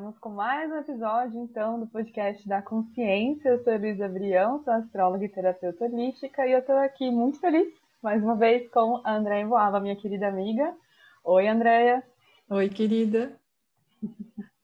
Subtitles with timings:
[0.00, 3.50] Estamos com mais um episódio, então, do podcast da Consciência.
[3.50, 7.68] Eu sou Luísa Brião, sou astróloga e terapeuta holística, e eu estou aqui muito feliz,
[8.02, 10.74] mais uma vez, com a Andréia Voava, minha querida amiga.
[11.22, 12.02] Oi, Andréia.
[12.48, 13.38] Oi, querida.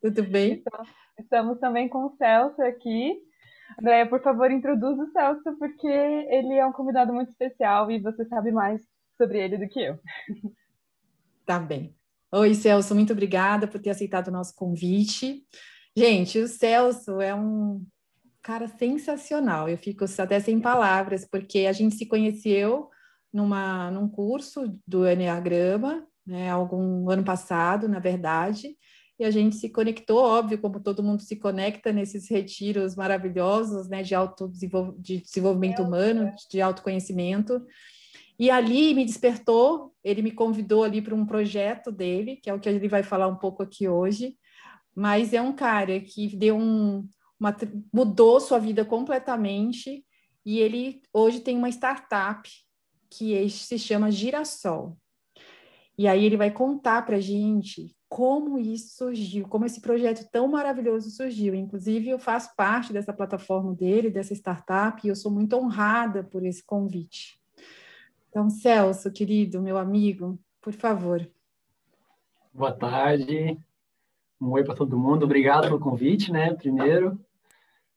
[0.00, 0.64] Tudo bem?
[0.66, 0.86] Então,
[1.18, 3.22] estamos também com o Celso aqui.
[3.79, 8.25] Andréia, por favor, introduza o Celso, porque ele é um convidado muito especial e você
[8.25, 8.80] sabe mais
[9.18, 9.98] sobre ele do que eu.
[11.44, 11.96] Tá bem.
[12.36, 15.43] Oi, Celso, muito obrigada por ter aceitado o nosso convite.
[15.96, 17.82] Gente, o Celso é um
[18.43, 19.71] cara sensacional.
[19.71, 22.91] Eu fico até sem palavras, porque a gente se conheceu
[23.32, 28.77] numa, num curso do Enneagrama, né, algum ano passado, na verdade,
[29.18, 34.03] e a gente se conectou, óbvio, como todo mundo se conecta nesses retiros maravilhosos, né,
[34.03, 34.14] de,
[34.98, 37.64] de desenvolvimento humano, de autoconhecimento.
[38.39, 42.60] E ali me despertou, ele me convidou ali para um projeto dele, que é o
[42.60, 44.36] que ele vai falar um pouco aqui hoje.
[44.94, 47.08] Mas é um cara que deu um,
[47.41, 47.55] uma,
[47.92, 50.05] mudou sua vida completamente
[50.44, 52.48] e ele hoje tem uma startup
[53.10, 54.97] que se chama Girassol.
[55.98, 60.47] E aí ele vai contar para a gente como isso surgiu, como esse projeto tão
[60.47, 61.55] maravilhoso surgiu.
[61.55, 66.44] Inclusive, eu faço parte dessa plataforma dele, dessa startup, e eu sou muito honrada por
[66.44, 67.41] esse convite.
[68.36, 71.26] Então, Celso, querido, meu amigo, por favor.
[72.52, 73.58] Boa tarde.
[74.38, 75.22] Um oi para todo mundo.
[75.22, 76.52] Obrigado pelo convite, né?
[76.52, 77.18] Primeiro,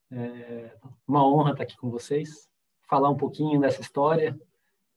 [0.09, 0.71] é
[1.05, 2.49] uma honra estar aqui com vocês,
[2.87, 4.39] falar um pouquinho dessa história,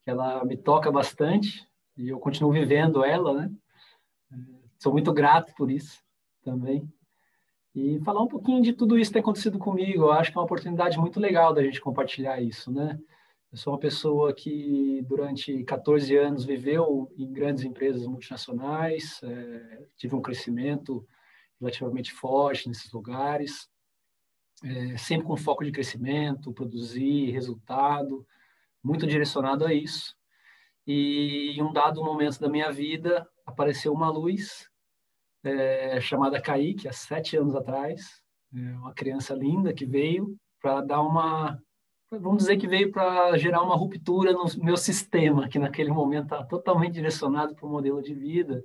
[0.04, 3.50] que ela me toca bastante e eu continuo vivendo ela, né?
[4.78, 6.04] Sou muito grato por isso
[6.44, 6.88] também.
[7.74, 10.04] E falar um pouquinho de tudo isso que tem acontecido comigo.
[10.04, 12.96] Eu acho que é uma oportunidade muito legal da gente compartilhar isso, né?
[13.52, 20.16] Eu sou uma pessoa que durante 14 anos viveu em grandes empresas multinacionais, é, tive
[20.16, 21.06] um crescimento
[21.60, 23.68] relativamente forte nesses lugares,
[24.64, 28.26] é, sempre com foco de crescimento, produzir resultado,
[28.82, 30.16] muito direcionado a isso.
[30.86, 34.66] E em um dado momento da minha vida apareceu uma luz
[35.44, 41.62] é, chamada Kaique, há sete anos atrás, uma criança linda que veio para dar uma
[42.20, 46.46] vamos dizer que veio para gerar uma ruptura no meu sistema, que naquele momento estava
[46.46, 48.64] totalmente direcionado para o modelo de vida,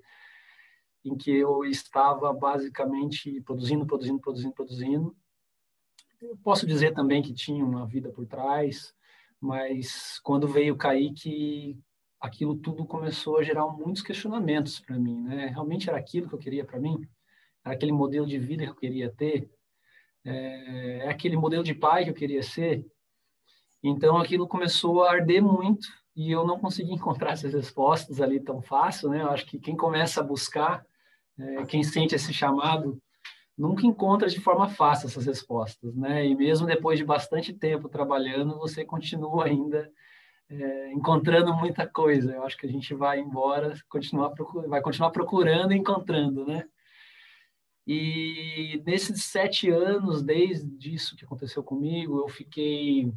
[1.05, 5.15] em que eu estava basicamente produzindo, produzindo, produzindo, produzindo.
[6.21, 8.93] Eu posso dizer também que tinha uma vida por trás,
[9.39, 11.79] mas quando veio cair que
[12.19, 15.47] aquilo tudo começou a gerar muitos questionamentos para mim, né?
[15.47, 17.07] Realmente era aquilo que eu queria para mim?
[17.63, 19.49] Era aquele modelo de vida que eu queria ter?
[20.25, 22.83] É, é aquele modelo de pai que eu queria ser?
[23.83, 28.61] Então aquilo começou a arder muito e eu não consegui encontrar essas respostas ali tão
[28.61, 29.21] fácil, né?
[29.21, 30.85] Eu acho que quem começa a buscar,
[31.37, 32.99] é, quem sente esse chamado,
[33.57, 36.25] nunca encontra de forma fácil essas respostas, né?
[36.25, 39.91] E mesmo depois de bastante tempo trabalhando, você continua ainda
[40.49, 42.33] é, encontrando muita coisa.
[42.33, 44.33] Eu acho que a gente vai embora, continuar
[44.67, 46.63] vai continuar procurando e encontrando, né?
[47.85, 53.13] E nesses sete anos, desde isso que aconteceu comigo, eu fiquei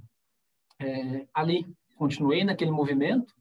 [0.81, 3.35] é, ali continuei naquele movimento,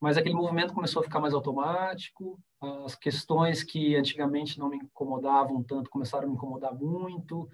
[0.00, 5.62] mas aquele movimento começou a ficar mais automático, as questões que antigamente não me incomodavam
[5.62, 7.48] tanto começaram a me incomodar muito,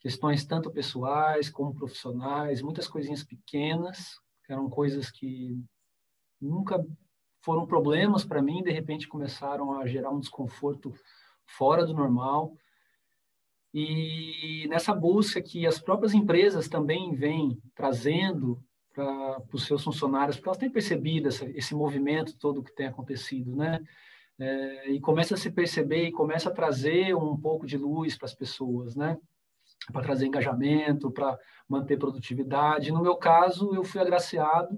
[0.00, 5.56] questões tanto pessoais como profissionais, muitas coisinhas pequenas, que eram coisas que
[6.40, 6.84] nunca
[7.40, 10.92] foram problemas para mim, de repente começaram a gerar um desconforto
[11.46, 12.56] fora do normal.
[13.72, 20.48] E nessa busca que as próprias empresas também vêm trazendo para os seus funcionários, porque
[20.48, 23.80] elas têm percebido essa, esse movimento todo que tem acontecido, né?
[24.38, 28.26] É, e começa a se perceber e começa a trazer um pouco de luz para
[28.26, 29.18] as pessoas, né?
[29.92, 31.38] Para trazer engajamento, para
[31.68, 32.92] manter produtividade.
[32.92, 34.76] No meu caso, eu fui agraciado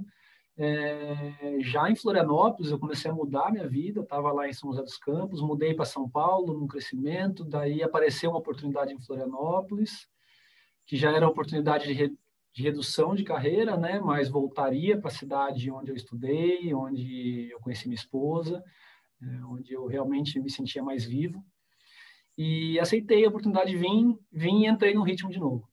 [0.56, 4.00] é, já em Florianópolis, eu comecei a mudar minha vida.
[4.00, 7.44] Estava lá em São José dos Campos, mudei para São Paulo num crescimento.
[7.44, 10.08] Daí apareceu uma oportunidade em Florianópolis,
[10.86, 12.16] que já era uma oportunidade de,
[12.54, 13.98] de redução de carreira, né?
[13.98, 18.62] Mas voltaria para a cidade onde eu estudei, onde eu conheci minha esposa,
[19.20, 21.44] é, onde eu realmente me sentia mais vivo.
[22.38, 25.68] E aceitei a oportunidade de vir, vim e entrei no ritmo de novo.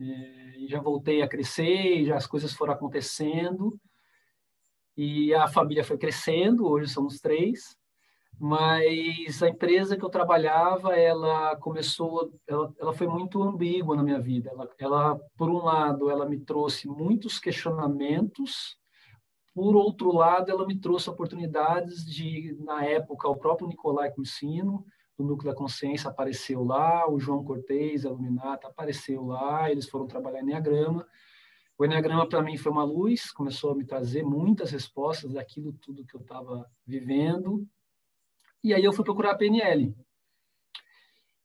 [0.00, 3.78] É, e já voltei a crescer, já as coisas foram acontecendo
[4.96, 6.66] e a família foi crescendo.
[6.66, 7.76] Hoje somos três
[8.44, 14.18] mas a empresa que eu trabalhava, ela começou, ela, ela foi muito ambígua na minha
[14.18, 14.50] vida.
[14.50, 18.76] Ela, ela, por um lado, ela me trouxe muitos questionamentos,
[19.54, 24.84] por outro lado, ela me trouxe oportunidades de, na época, o próprio Nicolai Cursino,
[25.16, 28.10] do Núcleo da Consciência apareceu lá, o João Cortez, a
[28.64, 31.06] apareceu lá, eles foram trabalhar Enneagrama.
[31.78, 36.04] O Enneagrama, para mim, foi uma luz, começou a me trazer muitas respostas daquilo tudo
[36.04, 37.64] que eu estava vivendo.
[38.62, 39.94] E aí eu fui procurar a PNL.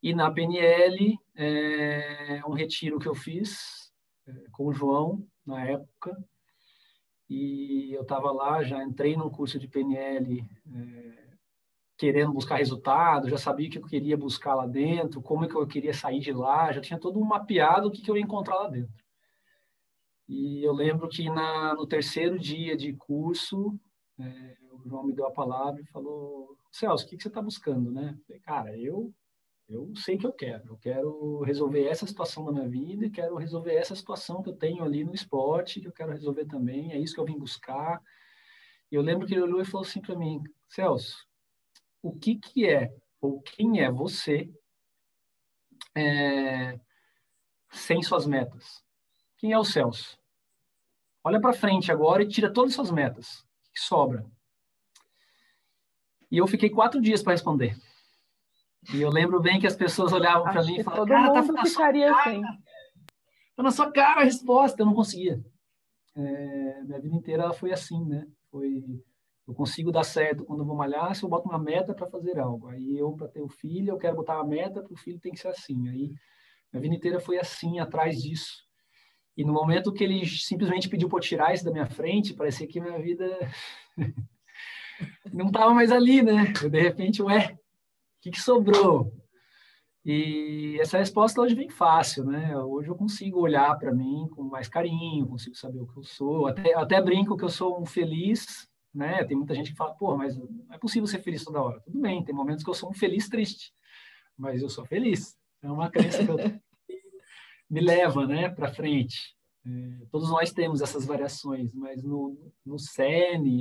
[0.04, 3.92] E na PNL, é, um retiro que eu fiz
[4.28, 6.16] é, com o João, na época,
[7.30, 11.28] e eu estava lá, já entrei num curso de PNL, é,
[11.98, 15.56] querendo buscar resultado, já sabia o que eu queria buscar lá dentro, como é que
[15.56, 18.24] eu queria sair de lá, já tinha todo um mapeado o que, que eu ia
[18.24, 18.94] encontrar lá dentro.
[20.28, 23.80] E eu lembro que na, no terceiro dia de curso,
[24.20, 27.42] é, o João me deu a palavra e falou: Celso, o que, que você está
[27.42, 28.16] buscando, né?
[28.28, 29.12] Falei, cara, eu
[29.68, 30.70] eu sei que eu quero.
[30.70, 34.56] Eu quero resolver essa situação da minha vida e quero resolver essa situação que eu
[34.56, 36.94] tenho ali no esporte, que eu quero resolver também.
[36.94, 38.02] É isso que eu vim buscar.
[38.92, 41.28] E eu lembro que ele olhou e falou assim para mim: Celso,
[42.02, 44.50] o que, que é, ou quem é você
[45.96, 46.80] é,
[47.72, 48.84] sem suas metas?
[49.38, 50.18] Quem é o Celso?
[51.24, 53.40] Olha para frente agora e tira todas as suas metas.
[53.40, 54.26] O que sobra?
[56.32, 57.78] E eu fiquei quatro dias para responder.
[58.94, 61.56] E eu lembro bem que as pessoas olhavam para mim e falavam, cara, tá mundo
[61.56, 62.42] tá ficaria assim.
[63.56, 65.42] Tá na sua cara a resposta, eu não conseguia.
[66.16, 68.26] É, minha vida inteira foi assim, né?
[68.50, 68.84] Foi
[69.48, 72.38] eu consigo dar certo quando eu vou malhar se eu boto uma meta para fazer
[72.38, 72.68] algo.
[72.68, 75.32] Aí eu para ter o filho, eu quero botar uma meta para o filho tem
[75.32, 75.88] que ser assim.
[75.88, 76.12] Aí
[76.72, 78.68] minha vida inteira foi assim, atrás disso.
[79.38, 82.82] E no momento que ele simplesmente pediu para tirar isso da minha frente, parecia que
[82.82, 83.26] minha vida
[85.32, 86.54] não estava mais ali, né?
[86.62, 87.58] Eu, de repente, ué, o
[88.22, 89.14] que, que sobrou?
[90.06, 92.58] E essa resposta hoje vem fácil, né?
[92.58, 96.48] Hoje eu consigo olhar para mim com mais carinho, consigo saber o que eu sou.
[96.48, 99.24] Até, até brinco que eu sou um feliz, né?
[99.26, 101.82] Tem muita gente que fala, pô, mas não é possível ser feliz toda hora.
[101.82, 103.74] Tudo bem, tem momentos que eu sou um feliz triste,
[104.38, 105.38] mas eu sou feliz.
[105.62, 106.38] É uma crença que eu
[107.70, 109.37] me leva, né, para frente.
[110.12, 112.78] Todos nós temos essas variações, mas no, no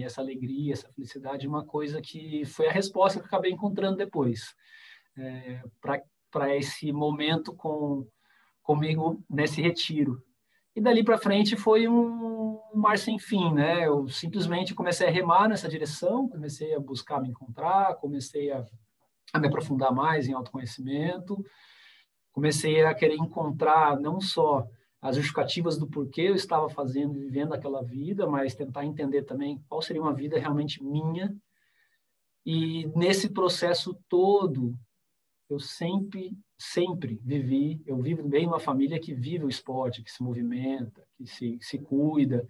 [0.04, 3.96] essa alegria, essa felicidade é uma coisa que foi a resposta que eu acabei encontrando
[3.96, 4.54] depois.
[5.18, 5.62] É,
[6.30, 8.06] para esse momento com
[8.62, 10.20] comigo nesse retiro.
[10.74, 13.86] E dali para frente foi um mar sem fim, né?
[13.86, 18.62] Eu simplesmente comecei a remar nessa direção, comecei a buscar me encontrar, comecei a,
[19.32, 21.42] a me aprofundar mais em autoconhecimento,
[22.32, 24.66] comecei a querer encontrar não só
[25.08, 29.62] as justificativas do porquê eu estava fazendo e vivendo aquela vida, mas tentar entender também
[29.68, 31.34] qual seria uma vida realmente minha.
[32.44, 34.76] E nesse processo todo,
[35.48, 40.22] eu sempre, sempre vivi, eu vivo bem numa família que vive o esporte, que se
[40.22, 42.46] movimenta, que se, se cuida.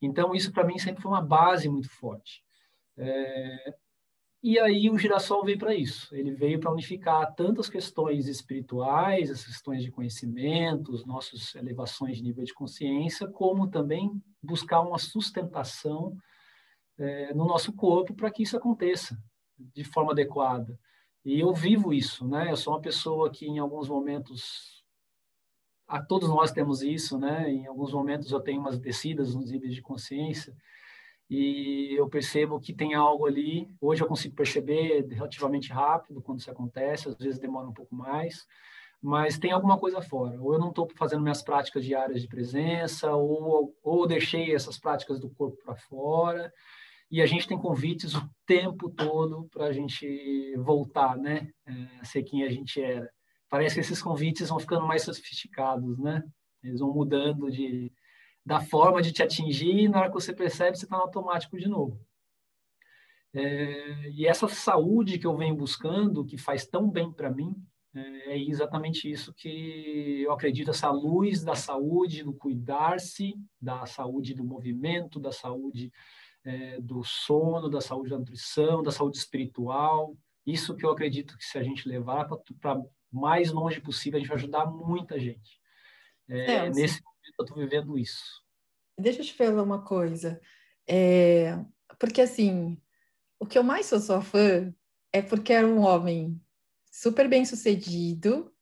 [0.00, 2.42] Então, isso para mim sempre foi uma base muito forte.
[2.96, 3.74] É,
[4.42, 6.14] e aí o girassol veio para isso.
[6.14, 12.22] Ele veio para unificar tantas questões espirituais, as questões de conhecimento, as nossas elevações de
[12.22, 16.16] nível de consciência, como também buscar uma sustentação
[16.96, 19.18] é, no nosso corpo para que isso aconteça
[19.58, 20.78] de forma adequada.
[21.24, 22.50] E eu vivo isso, né?
[22.50, 24.84] Eu sou uma pessoa que em alguns momentos
[25.88, 27.50] a todos nós temos isso, né?
[27.50, 30.54] Em alguns momentos eu tenho umas descidas nos níveis de consciência
[31.30, 33.68] e eu percebo que tem algo ali.
[33.80, 38.46] Hoje eu consigo perceber relativamente rápido quando isso acontece, às vezes demora um pouco mais,
[39.00, 40.40] mas tem alguma coisa fora.
[40.40, 45.20] Ou eu não estou fazendo minhas práticas diárias de presença, ou, ou deixei essas práticas
[45.20, 46.52] do corpo para fora.
[47.10, 51.50] E a gente tem convites o tempo todo para a gente voltar, né?
[51.66, 53.10] É, ser quem a gente era.
[53.50, 56.22] Parece que esses convites vão ficando mais sofisticados, né?
[56.62, 57.92] Eles vão mudando de,
[58.48, 61.58] da forma de te atingir e na hora que você percebe, você está no automático
[61.58, 62.00] de novo.
[63.34, 67.54] É, e essa saúde que eu venho buscando, que faz tão bem para mim,
[67.94, 74.32] é, é exatamente isso que eu acredito, essa luz da saúde, do cuidar-se, da saúde
[74.32, 75.92] do movimento, da saúde
[76.42, 80.16] é, do sono, da saúde da nutrição, da saúde espiritual.
[80.46, 82.26] Isso que eu acredito que se a gente levar
[82.58, 82.80] para
[83.12, 85.60] mais longe possível, a gente vai ajudar muita gente.
[86.26, 87.02] É, nesse
[87.38, 88.42] eu estou vivendo isso.
[88.98, 90.40] Deixa eu te falar uma coisa.
[90.88, 91.58] É,
[91.98, 92.80] porque, assim,
[93.38, 94.74] o que eu mais sou sua fã
[95.12, 96.40] é porque era um homem
[96.90, 98.52] super bem sucedido,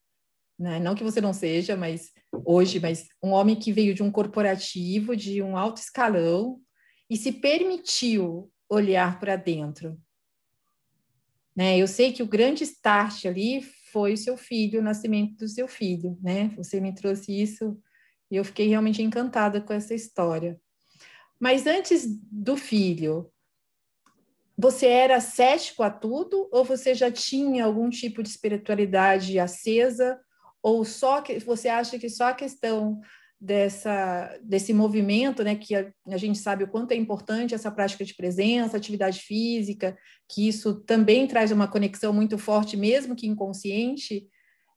[0.58, 0.78] né?
[0.78, 2.12] não que você não seja, mas
[2.44, 6.60] hoje, mas um homem que veio de um corporativo, de um alto escalão,
[7.08, 9.98] e se permitiu olhar para dentro.
[11.54, 11.78] Né?
[11.78, 15.66] Eu sei que o grande start ali foi o seu filho, o nascimento do seu
[15.66, 16.48] filho, né?
[16.56, 17.80] Você me trouxe isso
[18.30, 20.60] e eu fiquei realmente encantada com essa história.
[21.38, 23.30] Mas antes do filho,
[24.56, 30.18] você era cético a tudo ou você já tinha algum tipo de espiritualidade acesa
[30.62, 33.00] ou só que você acha que só a questão
[33.38, 38.02] dessa desse movimento, né, que a, a, gente sabe o quanto é importante essa prática
[38.02, 39.96] de presença, atividade física,
[40.28, 44.26] que isso também traz uma conexão muito forte, mesmo que inconsciente,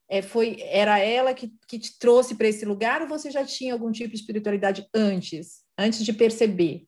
[0.10, 3.74] é, foi era ela que, que te trouxe para esse lugar ou você já tinha
[3.74, 6.88] algum tipo de espiritualidade antes, antes de perceber?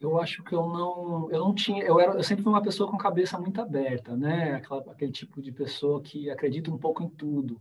[0.00, 2.90] Eu acho que eu não, eu não tinha, eu era, eu sempre fui uma pessoa
[2.90, 4.54] com cabeça muito aberta, né?
[4.54, 7.60] Aquela, aquele tipo de pessoa que acredita um pouco em tudo.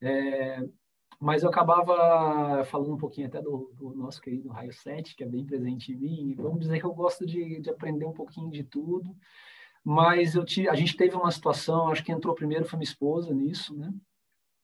[0.00, 0.66] É,
[1.20, 5.26] mas eu acabava falando um pouquinho até do, do, nosso querido Raio 7, que é
[5.26, 6.34] bem presente em mim.
[6.36, 9.14] Vamos dizer que eu gosto de, de aprender um pouquinho de tudo.
[9.84, 13.76] Mas eu a gente teve uma situação, acho que entrou primeiro foi minha esposa nisso,
[13.76, 13.92] né?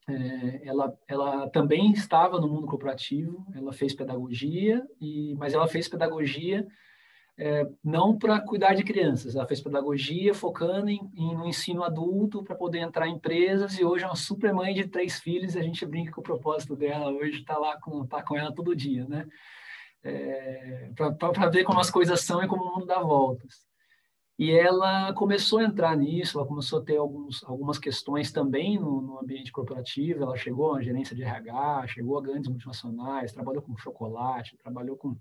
[0.08, 5.86] É, ela, ela também estava no mundo corporativo, ela fez pedagogia, e, mas ela fez
[5.86, 6.66] pedagogia
[7.38, 12.42] é, não para cuidar de crianças, ela fez pedagogia focando em, em no ensino adulto
[12.42, 15.58] para poder entrar em empresas e hoje é uma super mãe de três filhos e
[15.58, 18.74] a gente brinca com o propósito dela hoje está lá com tá com ela todo
[18.74, 19.24] dia, né?
[20.02, 23.67] É, para ver como as coisas são e como o mundo dá voltas.
[24.38, 29.00] E ela começou a entrar nisso, ela começou a ter alguns, algumas questões também no,
[29.00, 30.22] no ambiente corporativo.
[30.22, 35.16] Ela chegou à gerência de RH, chegou a grandes multinacionais, trabalhou com chocolate, trabalhou com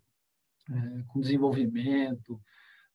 [0.70, 2.40] é, com desenvolvimento,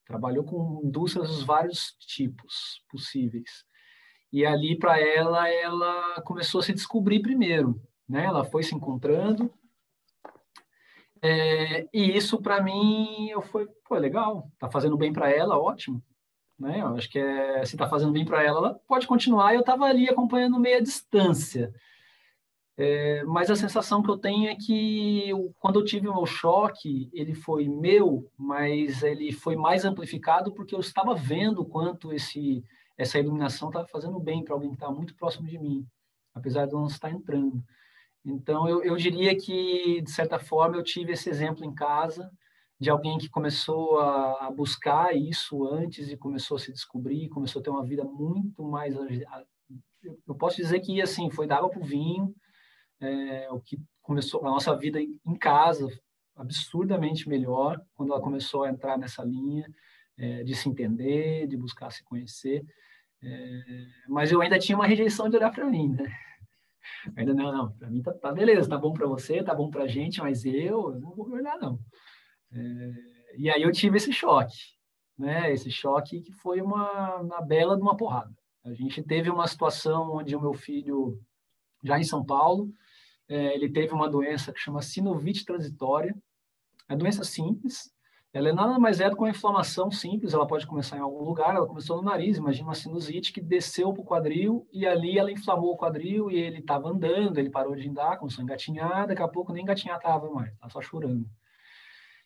[0.07, 3.64] trabalhou com indústrias dos vários tipos possíveis.
[4.33, 7.81] E ali, para ela, ela começou a se descobrir primeiro.
[8.09, 8.25] Né?
[8.25, 9.52] Ela foi se encontrando.
[11.21, 14.50] É, e isso, para mim, eu foi, pô, legal.
[14.59, 16.02] Tá fazendo bem para ela, ótimo.
[16.59, 16.80] Né?
[16.80, 19.54] Eu acho que é, se está fazendo bem para ela, ela pode continuar.
[19.54, 21.73] Eu estava ali acompanhando meia distância.
[22.76, 26.26] É, mas a sensação que eu tenho é que eu, quando eu tive o meu
[26.26, 32.64] choque, ele foi meu, mas ele foi mais amplificado porque eu estava vendo quanto esse
[32.97, 35.87] essa iluminação estava fazendo bem para alguém que estava muito próximo de mim,
[36.35, 37.62] apesar de não estar entrando.
[38.25, 42.30] Então, eu, eu diria que, de certa forma, eu tive esse exemplo em casa
[42.83, 47.62] de alguém que começou a, buscar isso antes e começou a se descobrir, começou a
[47.62, 48.95] ter uma vida muito mais...
[50.27, 52.35] Eu posso dizer que, assim, foi da água para o vinho,
[53.01, 55.89] é, o que começou a nossa vida em casa
[56.35, 59.65] absurdamente melhor quando ela começou a entrar nessa linha
[60.19, 62.65] é, de se entender, de buscar se conhecer.
[63.23, 63.62] É,
[64.09, 66.12] mas eu ainda tinha uma rejeição de olhar para mim, né?
[67.17, 69.87] Ainda não, não, para mim tá, tá, beleza, tá bom para você, tá bom para
[69.87, 71.79] gente, mas eu, eu, não vou olhar não.
[72.52, 72.92] É,
[73.37, 74.56] e aí eu tive esse choque,
[75.18, 75.52] né?
[75.52, 78.35] Esse choque que foi uma, uma bela de uma porrada.
[78.64, 81.18] A gente teve uma situação onde o meu filho,
[81.82, 82.73] já em São Paulo,
[83.28, 86.14] é, ele teve uma doença que chama sinovite transitória.
[86.88, 87.90] É doença simples.
[88.32, 90.32] Ela é nada mais é do que uma inflamação simples.
[90.32, 91.54] Ela pode começar em algum lugar.
[91.54, 92.37] Ela começou no nariz.
[92.37, 96.37] Imagina uma sinusite que desceu para o quadril e ali ela inflamou o quadril e
[96.37, 97.38] ele estava andando.
[97.38, 99.06] Ele parou de andar, começou a engatinhar.
[99.06, 100.52] Daqui a pouco nem engatinhar estava mais.
[100.52, 101.26] Estava só chorando.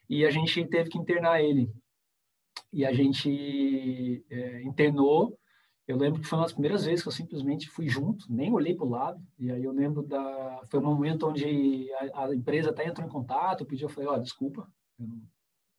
[0.09, 1.71] E a gente teve que internar ele.
[2.73, 5.37] E a gente é, internou
[5.87, 8.75] eu lembro que foi uma das primeiras vezes que eu simplesmente fui junto, nem olhei
[8.75, 9.23] para o lado.
[9.39, 10.61] E aí eu lembro da.
[10.69, 14.09] Foi um momento onde a, a empresa até entrou em contato, eu pedi, eu falei:
[14.09, 14.69] Ó, oh, desculpa,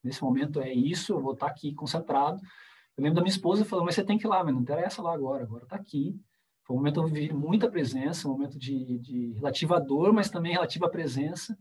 [0.02, 2.40] nesse momento é isso, eu vou estar aqui concentrado.
[2.98, 5.02] Eu lembro da minha esposa falando: Mas você tem que ir lá, mas não interessa
[5.02, 6.16] lá agora, agora está aqui.
[6.64, 10.30] Foi um momento onde eu vivi muita presença, um momento de, de relativa dor, mas
[10.30, 11.58] também relativa presença.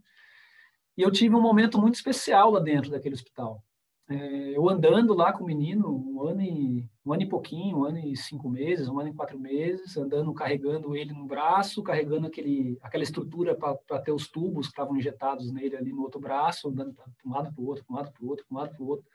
[0.97, 3.63] E eu tive um momento muito especial lá dentro daquele hospital.
[4.09, 7.85] É, eu andando lá com o menino, um ano, e, um ano e pouquinho, um
[7.85, 12.29] ano e cinco meses, um ano e quatro meses, andando, carregando ele no braço, carregando
[12.29, 16.69] aquele, aquela estrutura para ter os tubos que estavam injetados nele ali no outro braço,
[16.69, 18.61] andando para um lado para o outro, para um lado para o outro, para um
[18.61, 19.07] lado para o outro.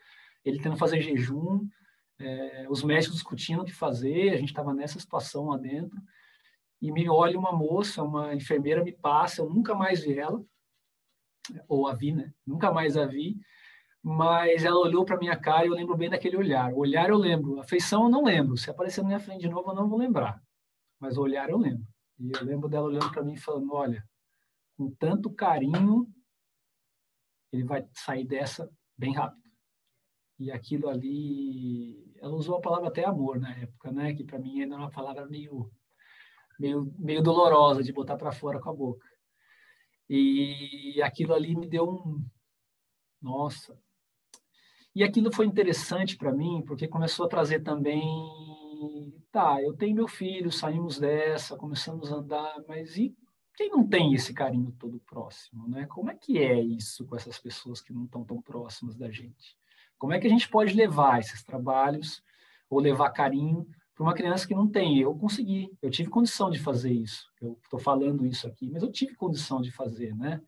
[0.43, 1.65] Ele tendo fazer jejum,
[2.19, 5.97] é, os médicos discutindo o que fazer, a gente estava nessa situação lá dentro,
[6.81, 10.43] e me olha uma moça, uma enfermeira me passa, eu nunca mais vi ela,
[11.67, 12.33] ou a vi, né?
[12.45, 13.37] Nunca mais a vi,
[14.03, 16.73] mas ela olhou para minha cara e eu lembro bem daquele olhar.
[16.73, 18.57] O olhar eu lembro, a feição eu não lembro.
[18.57, 20.41] Se aparecer na minha frente de novo, eu não vou lembrar.
[20.99, 21.85] Mas o olhar eu lembro.
[22.19, 24.03] E eu lembro dela olhando para mim e falando: Olha,
[24.77, 26.07] com tanto carinho,
[27.51, 29.41] ele vai sair dessa bem rápido.
[30.39, 34.13] E aquilo ali, ela usou a palavra até amor na época, né?
[34.13, 35.71] Que para mim ainda é uma palavra meio,
[36.59, 39.07] meio, meio dolorosa de botar para fora com a boca.
[40.13, 42.21] E aquilo ali me deu um,
[43.21, 43.79] nossa,
[44.93, 48.01] e aquilo foi interessante para mim, porque começou a trazer também.
[49.31, 53.15] Tá, eu tenho meu filho, saímos dessa, começamos a andar, mas e
[53.55, 55.85] quem não tem esse carinho todo próximo, né?
[55.85, 59.57] Como é que é isso com essas pessoas que não estão tão próximas da gente?
[59.97, 62.21] Como é que a gente pode levar esses trabalhos
[62.69, 63.65] ou levar carinho
[64.01, 64.99] para uma criança que não tem?
[64.99, 67.31] Eu consegui, eu tive condição de fazer isso.
[67.39, 70.41] Eu estou falando isso aqui, mas eu tive condição de fazer, né?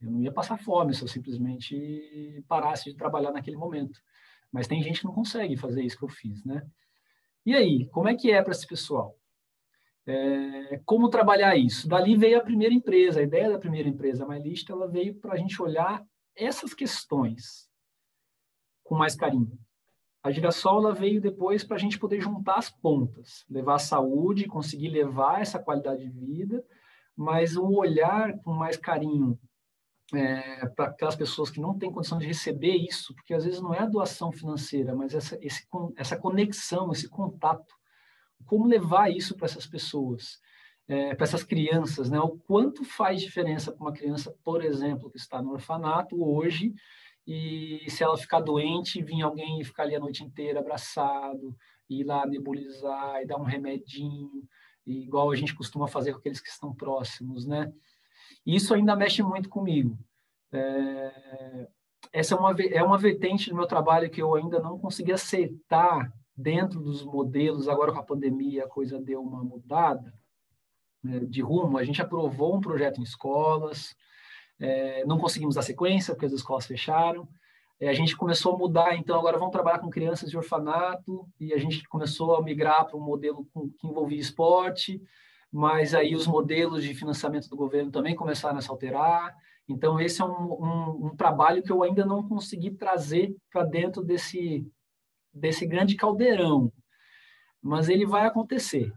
[0.00, 4.00] Eu não ia passar fome se eu simplesmente parasse de trabalhar naquele momento.
[4.52, 6.64] Mas tem gente que não consegue fazer isso que eu fiz, né?
[7.44, 9.18] E aí, como é que é para esse pessoal?
[10.06, 11.88] É, como trabalhar isso?
[11.88, 15.34] Dali veio a primeira empresa, a ideia da primeira empresa, a MyList, ela veio para
[15.34, 16.00] a gente olhar
[16.36, 17.68] essas questões
[18.84, 19.58] com mais carinho.
[20.22, 24.46] A Girassol ela veio depois para a gente poder juntar as pontas, levar a saúde,
[24.46, 26.62] conseguir levar essa qualidade de vida,
[27.16, 29.38] mas um olhar com mais carinho
[30.12, 33.74] é, para aquelas pessoas que não têm condição de receber isso, porque às vezes não
[33.74, 37.74] é a doação financeira, mas essa, esse, essa conexão, esse contato.
[38.44, 40.40] Como levar isso para essas pessoas,
[40.88, 42.18] é, para essas crianças, né?
[42.18, 46.74] O quanto faz diferença para uma criança, por exemplo, que está no orfanato hoje,
[47.26, 51.56] e se ela ficar doente, vir alguém e ficar ali a noite inteira abraçado,
[51.88, 54.42] ir lá nebulizar e dar um remedinho,
[54.86, 57.72] igual a gente costuma fazer com aqueles que estão próximos, né?
[58.44, 59.98] Isso ainda mexe muito comigo.
[60.52, 61.68] É,
[62.12, 66.12] essa é uma, é uma vertente do meu trabalho que eu ainda não consegui aceitar
[66.36, 67.68] dentro dos modelos.
[67.68, 70.12] Agora, com a pandemia, a coisa deu uma mudada
[71.02, 71.78] né, de rumo.
[71.78, 73.94] A gente aprovou um projeto em escolas,
[74.60, 77.26] é, não conseguimos dar sequência, porque as escolas fecharam.
[77.80, 81.54] É, a gente começou a mudar, então agora vamos trabalhar com crianças de orfanato, e
[81.54, 85.02] a gente começou a migrar para um modelo com, que envolvia esporte,
[85.50, 89.34] mas aí os modelos de financiamento do governo também começaram a se alterar.
[89.66, 94.02] Então, esse é um, um, um trabalho que eu ainda não consegui trazer para dentro
[94.02, 94.66] desse,
[95.32, 96.70] desse grande caldeirão,
[97.62, 98.92] mas ele vai acontecer.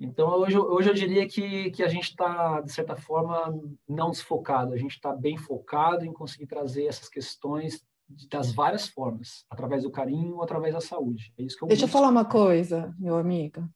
[0.00, 3.54] Então, hoje, hoje eu diria que, que a gente está, de certa forma,
[3.86, 7.84] não desfocado, a gente está bem focado em conseguir trazer essas questões
[8.30, 11.32] das várias formas, através do carinho ou através da saúde.
[11.38, 13.68] É isso que eu Deixa eu falar uma coisa, meu amigo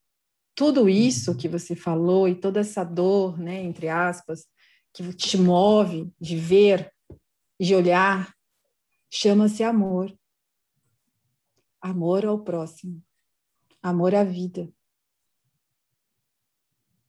[0.54, 4.46] tudo isso que você falou e toda essa dor, né, entre aspas,
[4.92, 6.92] que te move de ver,
[7.60, 8.32] de olhar,
[9.10, 10.16] chama-se amor.
[11.80, 13.02] Amor ao próximo.
[13.82, 14.72] Amor à vida.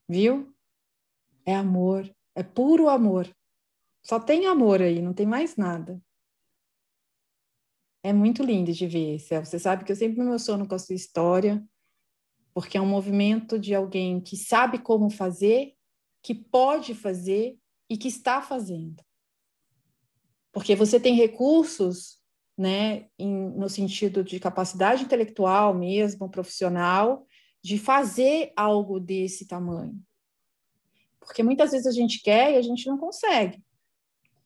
[0.07, 0.53] Viu?
[1.45, 3.33] É amor, é puro amor.
[4.03, 6.01] Só tem amor aí, não tem mais nada.
[8.03, 9.43] É muito lindo de ver, Céu.
[9.43, 11.63] Você sabe que eu sempre me emociono com a sua história
[12.55, 15.73] porque é um movimento de alguém que sabe como fazer,
[16.23, 19.03] que pode fazer e que está fazendo.
[20.53, 22.17] Porque você tem recursos,
[22.57, 27.27] né, em, no sentido de capacidade intelectual mesmo, profissional,
[27.65, 29.99] de fazer algo desse tamanho.
[31.19, 33.63] Porque muitas vezes a gente quer e a gente não consegue.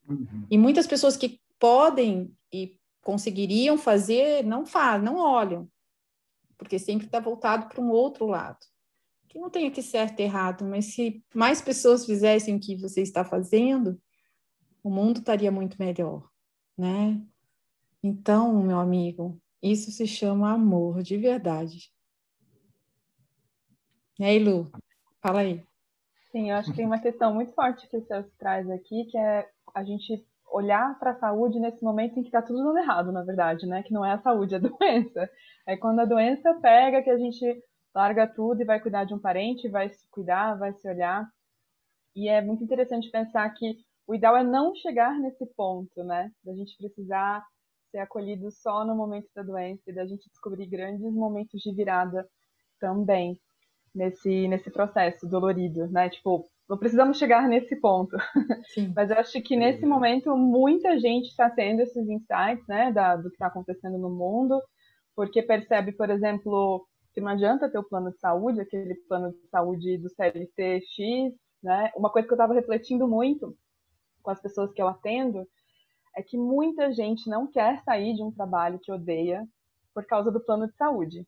[0.08, 0.46] Uhum.
[0.50, 5.70] E muitas pessoas que podem e conseguiriam fazer não fazem, não olham
[6.60, 8.60] porque sempre está voltado para um outro lado.
[9.30, 13.02] Que não tem aqui certo e errado, mas se mais pessoas fizessem o que você
[13.02, 14.00] está fazendo,
[14.84, 16.30] o mundo estaria muito melhor,
[16.78, 17.20] né?
[18.04, 21.92] Então, meu amigo, isso se chama amor de verdade.
[24.20, 24.70] E aí, Lu?
[25.22, 25.66] Fala aí.
[26.30, 29.18] Sim, eu acho que tem uma questão muito forte que o Celso traz aqui, que
[29.18, 33.14] é a gente olhar para a saúde nesse momento em que está tudo dando errado,
[33.14, 33.82] na verdade, né?
[33.82, 35.30] Que não é a saúde, é a doença.
[35.66, 37.64] É quando a doença pega que a gente
[37.96, 41.26] larga tudo e vai cuidar de um parente, vai se cuidar, vai se olhar.
[42.14, 46.30] E é muito interessante pensar que o ideal é não chegar nesse ponto, né?
[46.44, 47.42] Da gente precisar
[47.90, 52.28] ser acolhido só no momento da doença e da gente descobrir grandes momentos de virada
[52.82, 53.40] também
[53.94, 56.10] nesse nesse processo dolorido, né?
[56.10, 58.16] Tipo, não precisamos chegar nesse ponto.
[58.74, 58.94] Sim.
[58.96, 63.30] Mas eu acho que nesse momento muita gente está tendo esses insights, né, da, do
[63.30, 64.62] que está acontecendo no mundo,
[65.16, 69.48] porque percebe, por exemplo, que não adianta ter o plano de saúde, aquele plano de
[69.50, 71.92] saúde do CLT-X, né?
[71.96, 73.58] Uma coisa que eu estava refletindo muito
[74.22, 75.46] com as pessoas que eu atendo
[76.16, 79.46] é que muita gente não quer sair de um trabalho que odeia
[79.94, 81.26] por causa do plano de saúde.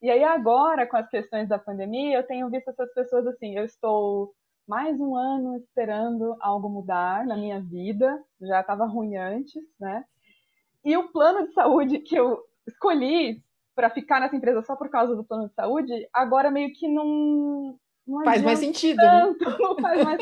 [0.00, 3.64] E aí agora, com as questões da pandemia, eu tenho visto essas pessoas assim, eu
[3.64, 4.32] estou
[4.66, 10.04] mais um ano esperando algo mudar na minha vida, já estava ruim antes, né?
[10.84, 13.42] E o plano de saúde que eu escolhi
[13.74, 17.78] para ficar nessa empresa só por causa do plano de saúde, agora meio que não,
[18.06, 19.04] não faz mais sentido, né?
[19.04, 19.56] tanto, né?
[19.58, 20.20] não faz mais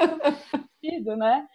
[0.80, 1.46] sentido, né?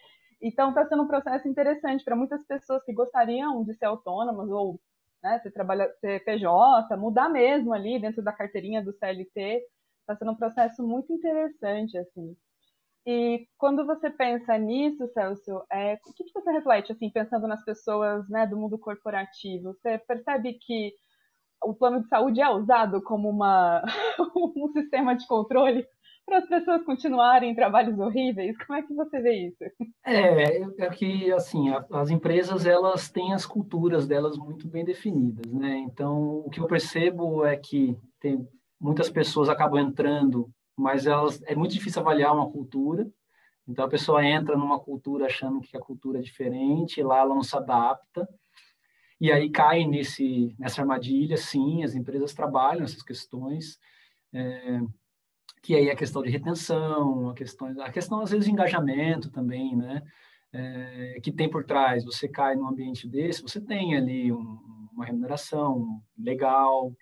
[0.41, 4.79] Então está sendo um processo interessante para muitas pessoas que gostariam de ser autônomas ou
[5.23, 9.61] né, você trabalha ser PJ, mudar mesmo ali dentro da carteirinha do CLT,
[10.01, 12.35] está sendo um processo muito interessante, assim.
[13.05, 17.63] E quando você pensa nisso, Celso, é, o que, que você reflete, assim, pensando nas
[17.63, 19.73] pessoas né, do mundo corporativo?
[19.73, 20.93] Você percebe que
[21.63, 23.83] o plano de saúde é usado como uma,
[24.55, 25.85] um sistema de controle
[26.25, 28.55] para as pessoas continuarem em trabalhos horríveis?
[28.65, 29.63] Como é que você vê isso?
[30.05, 35.77] É, é que assim as empresas elas têm as culturas delas muito bem definidas, né?
[35.79, 38.47] Então o que eu percebo é que tem
[38.79, 43.07] muitas pessoas acabam entrando, mas elas é muito difícil avaliar uma cultura.
[43.67, 47.43] Então a pessoa entra numa cultura achando que a cultura é diferente, lá ela não
[47.43, 48.27] se adapta.
[49.19, 53.77] E aí cai nesse, nessa armadilha, sim, as empresas trabalham essas questões,
[54.33, 54.79] é,
[55.61, 59.29] que aí é a questão de retenção, a questão, a questão às vezes de engajamento
[59.31, 60.01] também, né?
[60.53, 64.59] É, que tem por trás, você cai num ambiente desse, você tem ali um,
[64.91, 66.93] uma remuneração legal,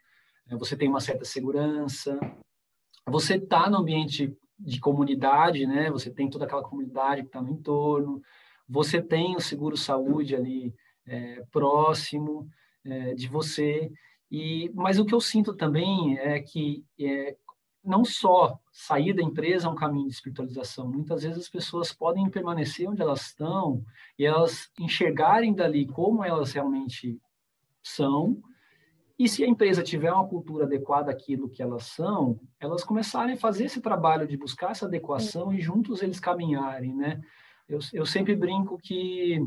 [0.48, 2.20] é, você tem uma certa segurança,
[3.08, 5.90] você está no ambiente de comunidade, né?
[5.90, 8.22] Você tem toda aquela comunidade que está no entorno,
[8.68, 10.74] você tem o seguro saúde ali
[11.08, 12.48] é, próximo
[12.86, 13.92] é, de você.
[14.30, 17.36] E, mas o que eu sinto também é que é,
[17.84, 22.30] não só sair da empresa é um caminho de espiritualização, muitas vezes as pessoas podem
[22.30, 23.84] permanecer onde elas estão
[24.18, 27.20] e elas enxergarem dali como elas realmente
[27.82, 28.42] são.
[29.18, 33.38] E se a empresa tiver uma cultura adequada àquilo que elas são, elas começarem a
[33.38, 37.22] fazer esse trabalho de buscar essa adequação e juntos eles caminharem, né?
[37.68, 39.44] Eu, eu sempre brinco que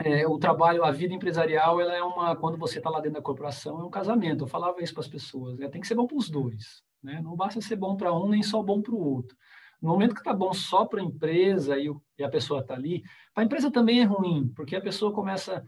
[0.00, 3.22] é, o trabalho, a vida empresarial, ela é uma, quando você está lá dentro da
[3.22, 4.44] corporação, é um casamento.
[4.44, 5.68] Eu falava isso para as pessoas, né?
[5.68, 6.82] tem que ser bom para os dois.
[7.02, 7.20] Né?
[7.22, 9.36] Não basta ser bom para um, nem só bom para o outro.
[9.80, 12.74] No momento que está bom só para a empresa e, o, e a pessoa está
[12.74, 13.02] ali,
[13.34, 15.64] para a empresa também é ruim, porque a pessoa começa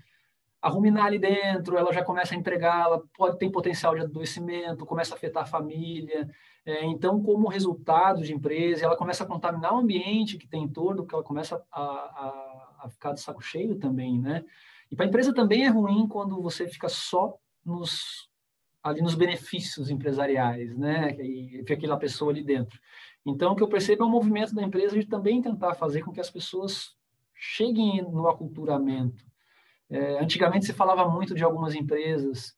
[0.63, 4.87] a ruminar ali dentro, ela já começa a entregar, ela pode ter potencial de adoecimento,
[4.87, 6.31] começa a afetar a família.
[6.65, 10.69] É, então, como resultado de empresa, ela começa a contaminar o ambiente que tem em
[10.69, 14.43] torno, porque ela começa a, a, a ficar de saco cheio também, né?
[14.91, 18.31] E para a empresa também é ruim quando você fica só nos
[18.85, 21.17] ali nos benefícios empresariais, né?
[21.19, 22.79] E aquela pessoa ali dentro.
[23.25, 26.13] Então, o que eu percebo é um movimento da empresa de também tentar fazer com
[26.13, 26.95] que as pessoas
[27.35, 29.25] cheguem no aculturamento,
[29.91, 32.55] é, antigamente se falava muito de algumas empresas,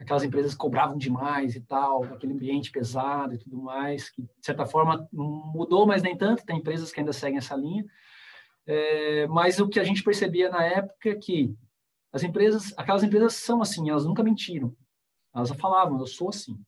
[0.00, 4.64] aquelas empresas cobravam demais e tal, aquele ambiente pesado e tudo mais, que de certa
[4.64, 7.84] forma mudou, mas nem tanto, tem empresas que ainda seguem essa linha.
[8.66, 11.54] É, mas o que a gente percebia na época é que
[12.12, 14.74] as empresas, aquelas empresas são assim, elas nunca mentiram.
[15.36, 16.58] Elas falavam, eu sou assim.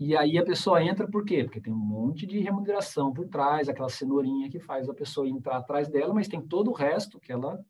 [0.00, 1.44] E aí a pessoa entra por quê?
[1.44, 5.58] Porque tem um monte de remuneração por trás, aquela cenourinha que faz a pessoa entrar
[5.58, 7.62] atrás dela, mas tem todo o resto que ela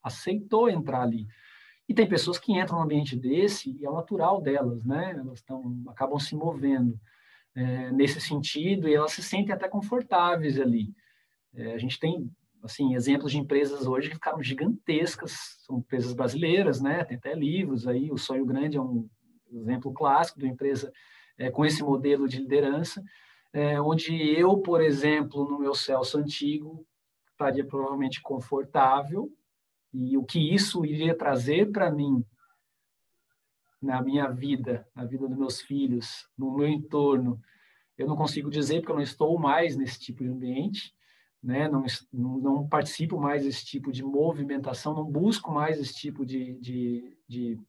[0.00, 1.26] aceitou entrar ali.
[1.88, 5.16] E tem pessoas que entram num ambiente desse e é o natural delas, né?
[5.18, 6.98] Elas estão, acabam se movendo
[7.54, 10.94] é, nesse sentido e elas se sentem até confortáveis ali.
[11.52, 12.30] É, a gente tem,
[12.62, 17.04] assim, exemplos de empresas hoje que ficaram gigantescas, são empresas brasileiras, né?
[17.04, 19.08] Tem até livros aí, o Sonho Grande é um
[19.52, 20.92] exemplo clássico de uma empresa
[21.36, 23.02] é, com esse modelo de liderança,
[23.52, 26.86] é, onde eu, por exemplo, no meu Celso antigo,
[27.30, 29.30] estaria provavelmente confortável,
[29.92, 32.24] e o que isso iria trazer para mim
[33.80, 37.40] na minha vida, na vida dos meus filhos, no meu entorno,
[37.96, 40.94] eu não consigo dizer porque eu não estou mais nesse tipo de ambiente,
[41.42, 41.68] né?
[41.68, 47.18] Não, não participo mais desse tipo de movimentação, não busco mais esse tipo de, de,
[47.26, 47.60] de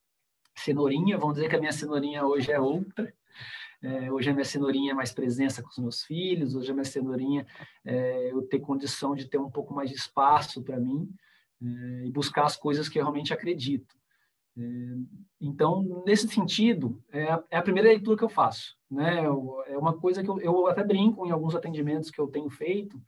[0.60, 1.18] cenourinha.
[1.18, 3.14] Vamos dizer que a minha cenourinha hoje é outra.
[3.82, 6.56] É, hoje a minha cenourinha é mais presença com os meus filhos.
[6.56, 7.46] Hoje a minha cenourinha
[7.86, 11.10] é eu ter condição de ter um pouco mais de espaço para mim
[11.62, 13.96] é, e buscar as coisas que eu realmente acredito.
[14.58, 14.62] É,
[15.40, 18.78] então, nesse sentido, é a, é a, primeira leitura que eu faço.
[18.92, 19.24] Né?
[19.24, 23.00] é uma coisa que eu, eu, até brinco em alguns atendimentos que eu tenho feito,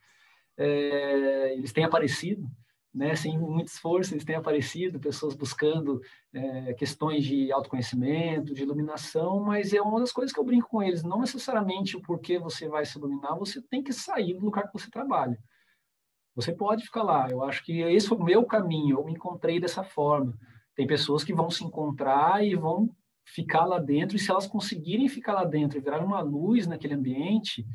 [0.56, 2.48] é, eles têm aparecido,
[2.94, 6.00] né, sem muito esforço, eles têm aparecido, pessoas buscando
[6.32, 10.82] é, questões de autoconhecimento, de iluminação, mas é uma das coisas que eu brinco com
[10.82, 14.66] eles, não necessariamente o porquê você vai se iluminar, você tem que sair do lugar
[14.66, 15.38] que você trabalha.
[16.34, 17.28] Você pode ficar lá.
[17.30, 18.98] Eu acho que esse foi o meu caminho.
[18.98, 20.34] Eu me encontrei dessa forma.
[20.74, 22.88] Tem pessoas que vão se encontrar e vão
[23.24, 24.16] ficar lá dentro.
[24.16, 27.66] E se elas conseguirem ficar lá dentro e virar uma luz naquele ambiente,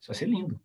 [0.00, 0.60] isso vai ser lindo.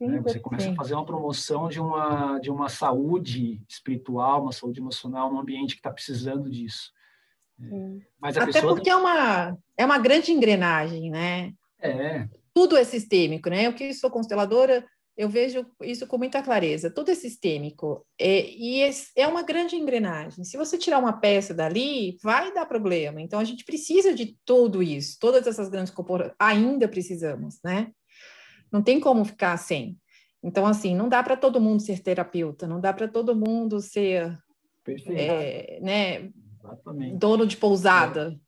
[0.00, 0.20] Sim, né?
[0.22, 0.72] Você começa sim.
[0.72, 5.74] a fazer uma promoção de uma, de uma saúde espiritual, uma saúde emocional, num ambiente
[5.74, 6.90] que está precisando disso.
[7.60, 7.98] É.
[8.18, 8.92] Mas Até porque tem...
[8.94, 11.52] é, uma, é uma grande engrenagem, né?
[11.78, 12.26] É.
[12.54, 13.66] Tudo é sistêmico, né?
[13.66, 14.86] Eu que sou consteladora,
[15.18, 16.90] eu vejo isso com muita clareza.
[16.90, 18.80] Tudo é sistêmico é, e
[19.14, 20.44] é uma grande engrenagem.
[20.44, 23.20] Se você tirar uma peça dali, vai dar problema.
[23.20, 25.18] Então, a gente precisa de tudo isso.
[25.20, 27.92] Todas essas grandes corporações, ainda precisamos, né?
[28.72, 29.98] Não tem como ficar sem.
[30.42, 34.38] Então, assim, não dá para todo mundo ser terapeuta, não dá para todo mundo ser
[35.08, 36.30] é, né,
[37.16, 38.38] dono de pousada,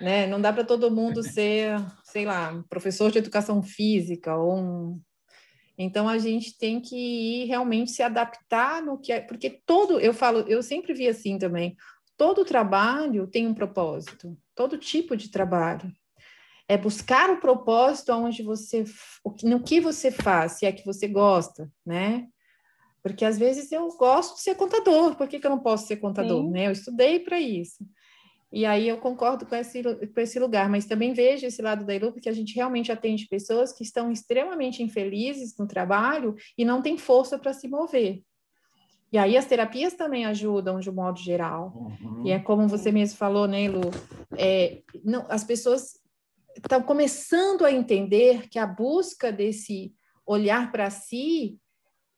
[0.00, 0.04] é.
[0.04, 0.26] né?
[0.26, 5.00] Não dá para todo mundo ser, sei lá, professor de educação física ou um...
[5.80, 10.12] Então a gente tem que ir realmente se adaptar no que é, porque todo, eu
[10.12, 11.76] falo, eu sempre vi assim também,
[12.16, 15.92] todo trabalho tem um propósito, todo tipo de trabalho
[16.68, 18.84] é buscar o propósito onde você,
[19.42, 22.26] no que você faz, se é que você gosta, né?
[23.02, 25.96] Porque às vezes eu gosto de ser contador, por que, que eu não posso ser
[25.96, 26.48] contador?
[26.50, 26.66] Né?
[26.66, 27.82] Eu estudei para isso.
[28.52, 31.94] E aí eu concordo com esse, com esse lugar, mas também vejo esse lado da
[31.94, 36.82] Ilu, porque a gente realmente atende pessoas que estão extremamente infelizes no trabalho e não
[36.82, 38.22] tem força para se mover.
[39.10, 41.72] E aí as terapias também ajudam de um modo geral.
[41.74, 42.26] Uhum.
[42.26, 43.90] E é como você mesmo falou, né, Lu?
[44.36, 45.98] É, não, as pessoas
[46.58, 49.94] estão começando a entender que a busca desse
[50.26, 51.58] olhar para si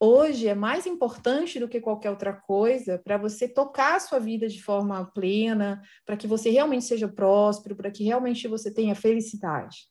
[0.00, 4.48] hoje é mais importante do que qualquer outra coisa para você tocar a sua vida
[4.48, 9.90] de forma plena, para que você realmente seja próspero, para que realmente você tenha felicidade.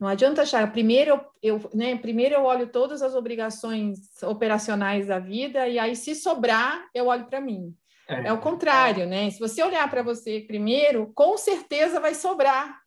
[0.00, 5.20] Não adianta achar, primeiro eu, eu, né, primeiro eu olho todas as obrigações operacionais da
[5.20, 7.72] vida e aí se sobrar, eu olho para mim.
[8.08, 8.26] É.
[8.26, 9.30] é o contrário, né?
[9.30, 12.83] Se você olhar para você primeiro, com certeza vai sobrar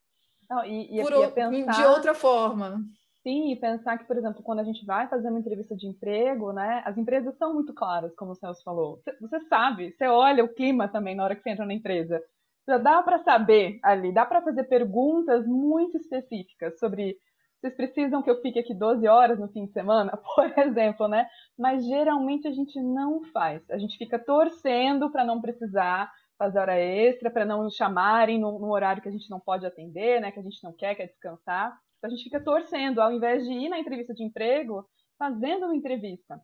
[0.48, 2.82] não, e, e, por, e pensar, de outra forma.
[3.22, 6.52] Sim, e pensar que, por exemplo, quando a gente vai fazer uma entrevista de emprego,
[6.52, 9.02] né, as empresas são muito claras, como o Celso falou.
[9.20, 12.22] Você sabe, você olha o clima também na hora que você entra na empresa.
[12.66, 17.18] Já dá para saber ali, dá para fazer perguntas muito específicas sobre
[17.60, 21.28] vocês precisam que eu fique aqui 12 horas no fim de semana, por exemplo, né?
[21.58, 23.68] Mas geralmente a gente não faz.
[23.70, 28.70] A gente fica torcendo para não precisar, fazer hora extra, para não chamarem no, no,
[28.70, 31.76] horário que a gente não pode atender, né, que a gente não quer, quer descansar.
[31.98, 35.74] Então a gente fica torcendo, ao invés de ir na entrevista de emprego, fazendo uma
[35.74, 36.40] entrevista.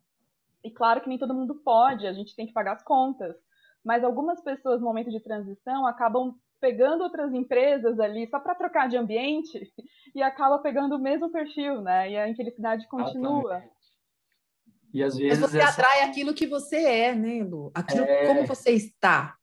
[0.63, 3.35] E claro que nem todo mundo pode, a gente tem que pagar as contas.
[3.83, 8.89] Mas algumas pessoas no momento de transição acabam pegando outras empresas ali só para trocar
[8.89, 9.71] de ambiente
[10.13, 12.11] e acaba pegando o mesmo perfil, né?
[12.11, 13.63] E a infelicidade continua.
[14.91, 15.81] E às vezes Mas você essa...
[15.81, 17.71] atrai aquilo que você é, né, Lu?
[17.73, 18.25] Aquilo é...
[18.25, 19.35] como você está.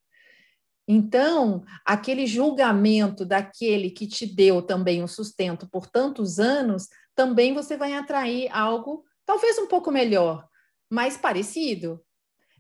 [0.95, 7.79] Então, aquele julgamento daquele que te deu também o sustento por tantos anos, também você
[7.79, 10.47] vai atrair algo talvez um pouco melhor,
[10.91, 11.99] mais parecido.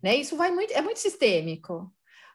[0.03, 0.17] Né?
[0.17, 1.93] Isso vai muito, é muito sistêmico,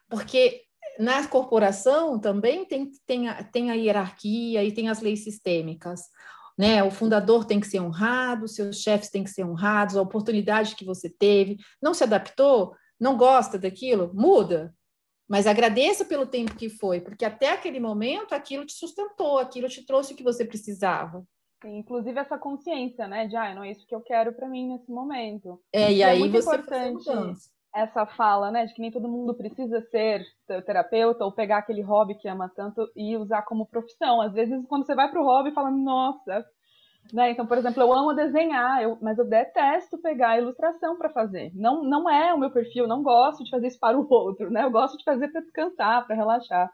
[0.08, 0.62] porque
[1.00, 6.02] na corporação também tem, tem, a, tem a hierarquia e tem as leis sistêmicas.
[6.56, 6.80] Né?
[6.84, 10.84] O fundador tem que ser honrado, seus chefes têm que ser honrados, a oportunidade que
[10.84, 14.72] você teve, não se adaptou, não gosta daquilo, muda,
[15.28, 19.84] mas agradeça pelo tempo que foi, porque até aquele momento aquilo te sustentou, aquilo te
[19.84, 21.22] trouxe o que você precisava.
[21.64, 24.90] Inclusive essa consciência, né, de ah, não é isso que eu quero para mim nesse
[24.90, 25.60] momento.
[25.72, 27.10] É, e, e é aí é muito você importante
[27.74, 30.24] essa fala, né, de que nem todo mundo precisa ser
[30.64, 34.20] terapeuta ou pegar aquele hobby que ama tanto e usar como profissão.
[34.20, 36.44] Às vezes, quando você vai para o hobby, fala, nossa,
[37.12, 37.30] né?
[37.30, 41.50] Então, por exemplo, eu amo desenhar, eu, mas eu detesto pegar a ilustração para fazer.
[41.54, 44.64] Não, não é o meu perfil, não gosto de fazer isso para o outro, né?
[44.64, 46.70] Eu gosto de fazer para descansar, para relaxar.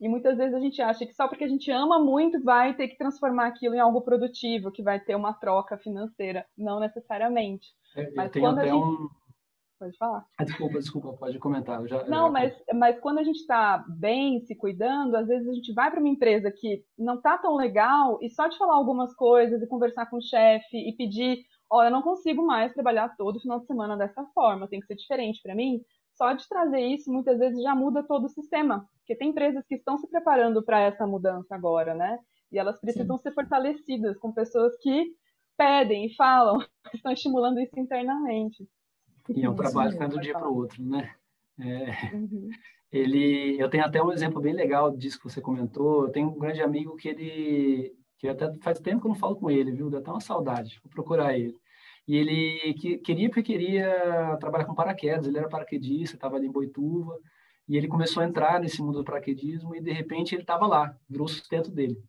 [0.00, 2.88] E muitas vezes a gente acha que só porque a gente ama muito vai ter
[2.88, 6.44] que transformar aquilo em algo produtivo, que vai ter uma troca financeira.
[6.56, 7.68] Não necessariamente.
[7.96, 8.76] É, mas quando a gente...
[8.76, 9.08] Um
[9.78, 10.24] Pode falar.
[10.38, 11.86] Ah, desculpa, desculpa, pode comentar.
[11.86, 12.30] Já, não, já...
[12.30, 16.00] Mas, mas quando a gente está bem, se cuidando, às vezes a gente vai para
[16.00, 20.06] uma empresa que não está tão legal e só de falar algumas coisas e conversar
[20.06, 23.98] com o chefe e pedir, olha, eu não consigo mais trabalhar todo final de semana
[23.98, 25.82] dessa forma, tem que ser diferente para mim.
[26.14, 29.74] Só de trazer isso, muitas vezes já muda todo o sistema, porque tem empresas que
[29.74, 32.18] estão se preparando para essa mudança agora, né?
[32.50, 33.24] E elas precisam Sim.
[33.24, 35.12] ser fortalecidas com pessoas que
[35.58, 38.66] pedem e falam, estão estimulando isso internamente.
[39.34, 41.14] E é um trabalho que vai do dia para o outro, né?
[41.58, 42.50] É, uhum.
[42.92, 46.04] Ele, eu tenho até um exemplo bem legal disso que você comentou.
[46.04, 49.36] Eu tenho um grande amigo que ele, que até faz tempo que eu não falo
[49.36, 49.90] com ele, viu?
[49.90, 50.80] Dá até uma saudade.
[50.82, 51.58] Vou procurar ele.
[52.06, 55.26] E ele que, queria porque queria trabalhar com paraquedas.
[55.26, 57.18] Ele era paraquedista, estava ali em Boituva.
[57.68, 60.96] E ele começou a entrar nesse mundo do paraquedismo e de repente ele estava lá,
[61.08, 62.00] virou o sustento dele.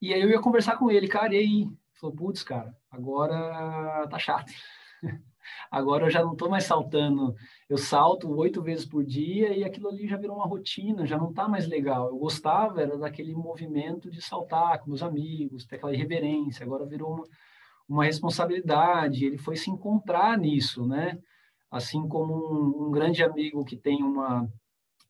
[0.00, 1.62] E aí eu ia conversar com ele, cara, e aí?
[1.62, 4.50] Ele falou, putz, cara, agora tá chato.
[5.70, 7.34] Agora eu já não estou mais saltando,
[7.68, 11.30] eu salto oito vezes por dia e aquilo ali já virou uma rotina, já não
[11.30, 12.08] está mais legal.
[12.08, 16.64] Eu gostava era daquele movimento de saltar com meus amigos, ter aquela irreverência.
[16.64, 17.24] Agora virou uma,
[17.88, 19.24] uma responsabilidade.
[19.24, 21.18] Ele foi se encontrar nisso, né?
[21.70, 24.48] Assim como um, um grande amigo que tem uma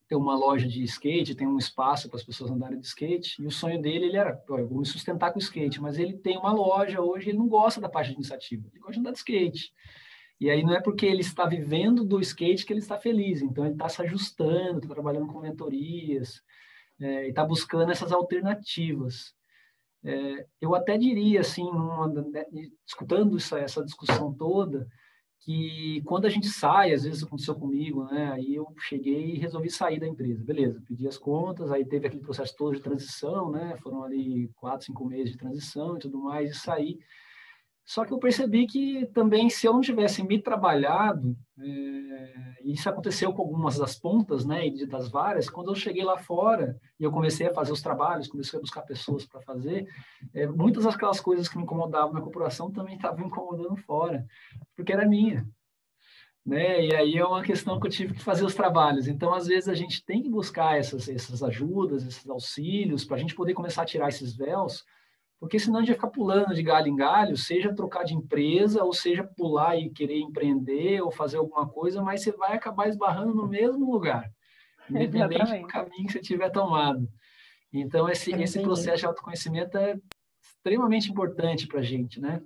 [0.09, 3.47] ter uma loja de skate, tem um espaço para as pessoas andarem de skate, e
[3.47, 6.53] o sonho dele ele era, eu vou me sustentar com skate, mas ele tem uma
[6.53, 9.73] loja hoje, ele não gosta da parte administrativa, ele gosta de andar de skate.
[10.41, 13.65] E aí não é porque ele está vivendo do skate que ele está feliz, então
[13.65, 16.43] ele está se ajustando, está trabalhando com mentorias,
[17.01, 19.35] é, está buscando essas alternativas.
[20.05, 22.45] É, eu até diria, assim, numa, né,
[22.87, 24.87] escutando essa, essa discussão toda,
[25.41, 28.33] que quando a gente sai, às vezes aconteceu comigo, né?
[28.33, 30.45] Aí eu cheguei e resolvi sair da empresa.
[30.45, 33.77] Beleza, pedi as contas, aí teve aquele processo todo de transição, né?
[33.83, 36.99] Foram ali quatro, cinco meses de transição e tudo mais, e saí.
[37.87, 43.33] Só que eu percebi que também, se eu não tivesse me trabalhado, é, isso aconteceu
[43.33, 47.13] com algumas das pontas, né, e das várias, quando eu cheguei lá fora e eu
[47.13, 49.87] comecei a fazer os trabalhos, comecei a buscar pessoas para fazer,
[50.35, 54.27] é, muitas daquelas coisas que me incomodavam na corporação também estavam me incomodando fora,
[54.75, 55.47] porque era minha.
[56.45, 56.87] Né?
[56.87, 59.09] E aí é uma questão que eu tive que fazer os trabalhos.
[59.09, 63.19] Então, às vezes, a gente tem que buscar essas, essas ajudas, esses auxílios, para a
[63.19, 64.85] gente poder começar a tirar esses véus,
[65.39, 68.83] porque senão a gente vai ficar pulando de galho em galho, seja trocar de empresa,
[68.83, 73.35] ou seja pular e querer empreender ou fazer alguma coisa, mas você vai acabar esbarrando
[73.35, 74.31] no mesmo lugar,
[74.89, 75.63] independente Exatamente.
[75.63, 77.09] do caminho que você tiver tomado.
[77.73, 79.99] Então, esse, esse processo de autoconhecimento é
[80.41, 82.41] extremamente importante para a gente, né?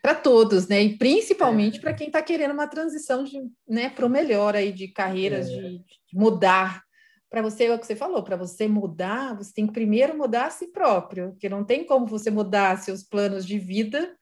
[0.00, 0.82] Para todos, né?
[0.82, 1.80] E principalmente é.
[1.80, 5.52] para quem está querendo uma transição de, né, para o melhor aí de carreiras, é.
[5.52, 6.82] de, de mudar
[7.30, 10.46] para você, é o que você falou, para você mudar, você tem que primeiro mudar
[10.46, 14.16] a si próprio, porque não tem como você mudar seus planos de vida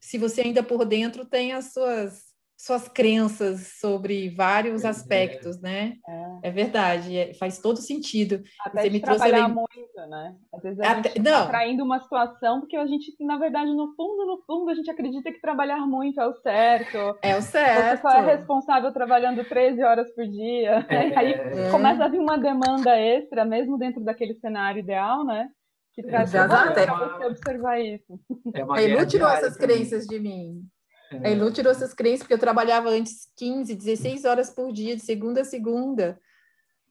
[0.00, 2.25] se você ainda por dentro tem as suas
[2.56, 5.96] suas crenças sobre vários é, aspectos, né?
[6.42, 8.42] É, é verdade, é, faz todo sentido.
[8.64, 10.34] Até Você me trabalhar trouxe muito, né?
[10.54, 13.94] Às vezes a Até, gente está traindo uma situação porque a gente, na verdade, no
[13.94, 17.18] fundo, no fundo, a gente acredita que trabalhar muito é o certo.
[17.20, 18.00] É o certo.
[18.00, 20.86] Você só é responsável trabalhando 13 horas por dia.
[20.88, 20.96] É.
[21.18, 21.70] Aí é.
[21.70, 25.48] começa a vir uma demanda extra, mesmo dentro daquele cenário ideal, né?
[25.92, 28.18] Que traz para você observar isso.
[28.54, 30.62] É uma Ele tirou essas crenças de mim.
[31.10, 31.28] É.
[31.28, 35.02] A Elu tirou essas crenças, porque eu trabalhava antes 15, 16 horas por dia, de
[35.02, 36.20] segunda a segunda.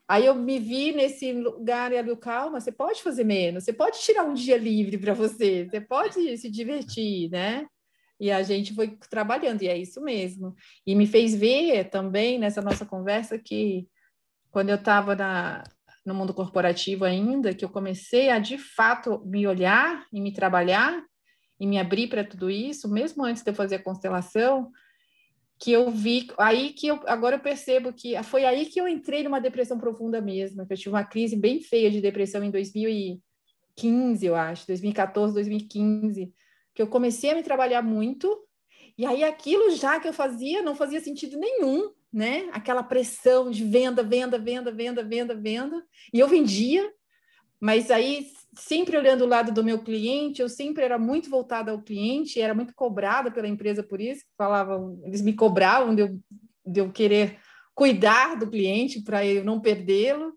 [0.07, 3.99] Aí eu me vi nesse lugar e ali, calma, você pode fazer menos, você pode
[3.99, 7.65] tirar um dia livre para você, você pode se divertir, né?
[8.19, 10.55] E a gente foi trabalhando, e é isso mesmo.
[10.85, 13.87] E me fez ver também nessa nossa conversa que
[14.51, 15.17] quando eu estava
[16.05, 21.03] no mundo corporativo ainda, que eu comecei a de fato me olhar e me trabalhar,
[21.59, 24.71] e me abrir para tudo isso, mesmo antes de eu fazer a constelação,
[25.57, 29.23] que eu vi, aí que eu, agora eu percebo que foi aí que eu entrei
[29.23, 34.25] numa depressão profunda mesmo, que eu tive uma crise bem feia de depressão em 2015,
[34.25, 36.33] eu acho, 2014, 2015,
[36.73, 38.45] que eu comecei a me trabalhar muito,
[38.97, 42.49] e aí aquilo já que eu fazia não fazia sentido nenhum, né?
[42.51, 46.89] Aquela pressão de venda, venda, venda, venda, venda, venda, e eu vendia,
[47.59, 51.81] mas aí sempre olhando o lado do meu cliente, eu sempre era muito voltada ao
[51.81, 56.19] cliente, era muito cobrada pela empresa por isso, falavam, eles me cobravam de eu,
[56.65, 57.39] de eu querer
[57.73, 60.33] cuidar do cliente para eu não perdê-lo.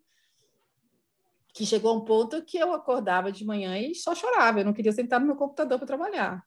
[1.55, 4.73] Que chegou a um ponto que eu acordava de manhã e só chorava, eu não
[4.73, 6.43] queria sentar no meu computador para trabalhar.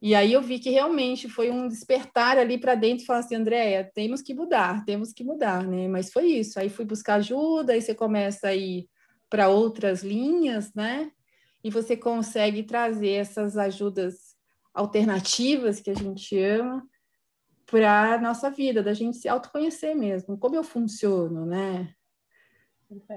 [0.00, 3.90] E aí eu vi que realmente foi um despertar ali para dentro falar assim, Andréia,
[3.94, 5.88] temos que mudar, temos que mudar, né?
[5.88, 6.60] Mas foi isso.
[6.60, 8.86] Aí fui buscar ajuda, aí você começa a ir
[9.28, 11.10] para outras linhas, né?
[11.62, 14.34] E você consegue trazer essas ajudas
[14.72, 16.86] alternativas que a gente ama
[17.66, 21.94] para a nossa vida, da gente se autoconhecer mesmo, como eu funciono, né?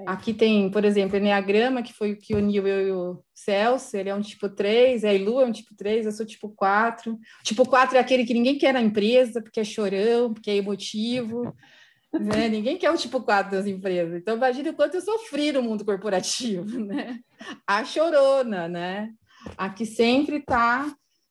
[0.06, 3.96] Aqui tem, por exemplo, o Enneagrama, que foi o que uniu eu e o Celso,
[3.96, 7.18] ele é um tipo 3, a Ilu é um tipo 3, eu sou tipo 4.
[7.44, 11.54] Tipo 4 é aquele que ninguém quer na empresa, porque é chorão, porque é emotivo.
[12.12, 12.48] Né?
[12.48, 14.14] Ninguém quer o tipo 4 das empresas.
[14.14, 17.20] Então, imagine o quanto eu sofri no mundo corporativo, né?
[17.66, 19.12] A chorona, né?
[19.56, 20.90] A que sempre está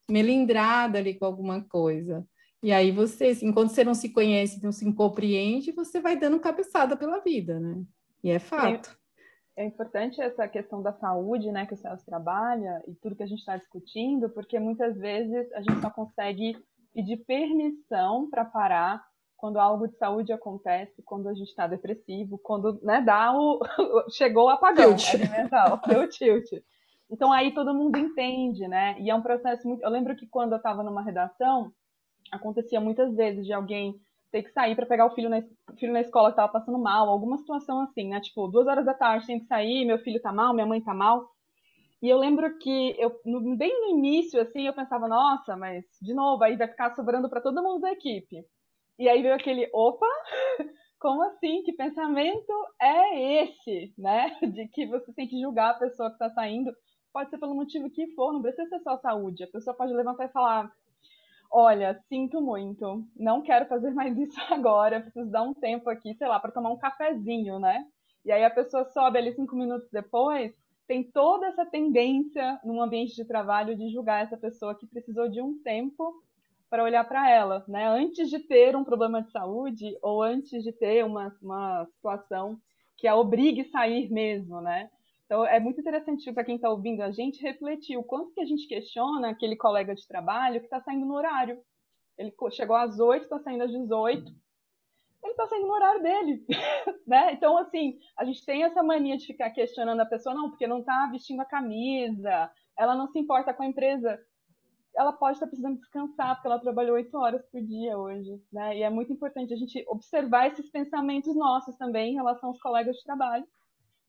[0.09, 2.25] melindrada ali com alguma coisa.
[2.63, 6.39] E aí você, assim, enquanto você não se conhece, não se compreende, você vai dando
[6.39, 7.83] cabeçada pela vida, né?
[8.23, 8.97] E é fato.
[9.55, 13.23] É, é importante essa questão da saúde, né, que o Celso trabalha e tudo que
[13.23, 16.57] a gente está discutindo, porque muitas vezes a gente só consegue
[16.93, 19.03] pedir permissão para parar
[19.37, 23.59] quando algo de saúde acontece, quando a gente está depressivo, quando né, dá o.
[24.09, 24.95] chegou o apagão
[25.29, 26.49] mental, deu tilt.
[27.09, 28.99] Então aí todo mundo entende, né?
[28.99, 29.83] E é um processo muito.
[29.83, 31.71] Eu lembro que quando eu estava numa redação,
[32.31, 33.95] acontecia muitas vezes de alguém
[34.31, 35.41] ter que sair para pegar o filho na,
[35.77, 38.19] filho na escola que estava passando mal, alguma situação assim, né?
[38.19, 40.93] Tipo, duas horas da tarde tem que sair, meu filho tá mal, minha mãe tá
[40.93, 41.29] mal.
[42.01, 43.19] E eu lembro que eu,
[43.55, 47.41] bem no início, assim, eu pensava, nossa, mas de novo, aí vai ficar sobrando para
[47.41, 48.43] todo mundo da equipe.
[48.97, 50.07] E aí veio aquele, opa,
[50.99, 51.61] como assim?
[51.63, 54.35] Que pensamento é esse, né?
[54.41, 56.71] De que você tem que julgar a pessoa que está saindo.
[57.13, 59.43] Pode ser pelo motivo que for, não precisa ser só saúde.
[59.43, 60.71] A pessoa pode levantar e falar:
[61.51, 66.27] Olha, sinto muito, não quero fazer mais isso agora, preciso dar um tempo aqui, sei
[66.27, 67.85] lá, para tomar um cafezinho, né?
[68.25, 70.53] E aí a pessoa sobe ali cinco minutos depois,
[70.87, 75.41] tem toda essa tendência num ambiente de trabalho de julgar essa pessoa que precisou de
[75.41, 76.13] um tempo
[76.69, 77.87] para olhar para ela, né?
[77.87, 82.59] Antes de ter um problema de saúde ou antes de ter uma, uma situação
[82.97, 84.89] que a obrigue a sair mesmo, né?
[85.25, 88.45] Então é muito interessante para quem está ouvindo a gente refletir o quanto que a
[88.45, 91.61] gente questiona aquele colega de trabalho que está saindo no horário.
[92.17, 94.33] Ele chegou às 8, está saindo às 18.
[95.23, 96.45] Ele está saindo no horário dele,
[97.05, 97.33] né?
[97.33, 100.79] Então, assim, a gente tem essa mania de ficar questionando a pessoa, não, porque não
[100.79, 104.19] está vestindo a camisa, ela não se importa com a empresa
[104.97, 108.77] ela pode estar precisando descansar, porque ela trabalhou oito horas por dia hoje, né?
[108.77, 112.95] E é muito importante a gente observar esses pensamentos nossos também em relação aos colegas
[112.95, 113.45] de trabalho,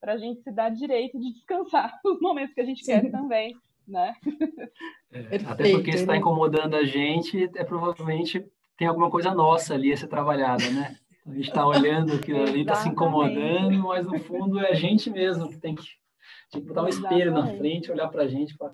[0.00, 2.92] para a gente se dar direito de descansar nos momentos que a gente Sim.
[2.92, 3.54] quer também,
[3.86, 4.14] né?
[5.10, 6.18] É, até porque está né?
[6.18, 8.44] incomodando a gente, é provavelmente
[8.76, 10.98] tem alguma coisa nossa ali a ser trabalhada, né?
[11.26, 15.08] A gente está olhando que ali está se incomodando, mas no fundo é a gente
[15.08, 15.82] mesmo que tem que,
[16.50, 18.70] tem que botar um espelho na frente, olhar para a gente, para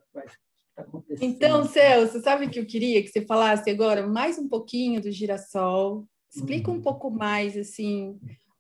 [0.74, 1.28] Tá acontecendo.
[1.28, 5.10] Então, Celso, sabe o que eu queria que você falasse agora mais um pouquinho do
[5.10, 6.06] girassol?
[6.34, 6.82] Explica um uhum.
[6.82, 8.18] pouco mais, assim,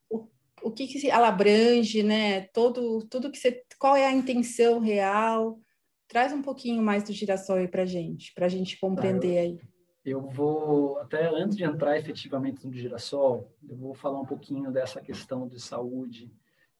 [0.08, 0.28] o,
[0.62, 2.42] o que, que ela abrange, né?
[2.52, 3.62] Todo, tudo que você.
[3.78, 5.58] Qual é a intenção real?
[6.06, 9.58] Traz um pouquinho mais do girassol aí para gente, para a gente compreender aí.
[10.04, 15.00] Eu vou, até antes de entrar efetivamente no girassol, eu vou falar um pouquinho dessa
[15.00, 16.30] questão de saúde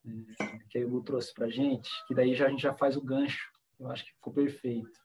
[0.07, 3.03] eh, que a Lu trouxe para gente, que daí já, a gente já faz o
[3.03, 3.51] gancho.
[3.80, 5.03] Eu acho que ficou perfeito.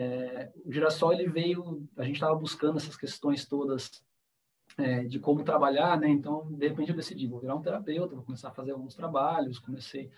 [0.00, 4.00] É, o Girassol ele veio, a gente estava buscando essas questões todas
[4.76, 6.08] é, de como trabalhar, né?
[6.08, 9.58] Então, de repente eu decidi, vou virar um terapeuta, vou começar a fazer alguns trabalhos,
[9.58, 10.08] comecei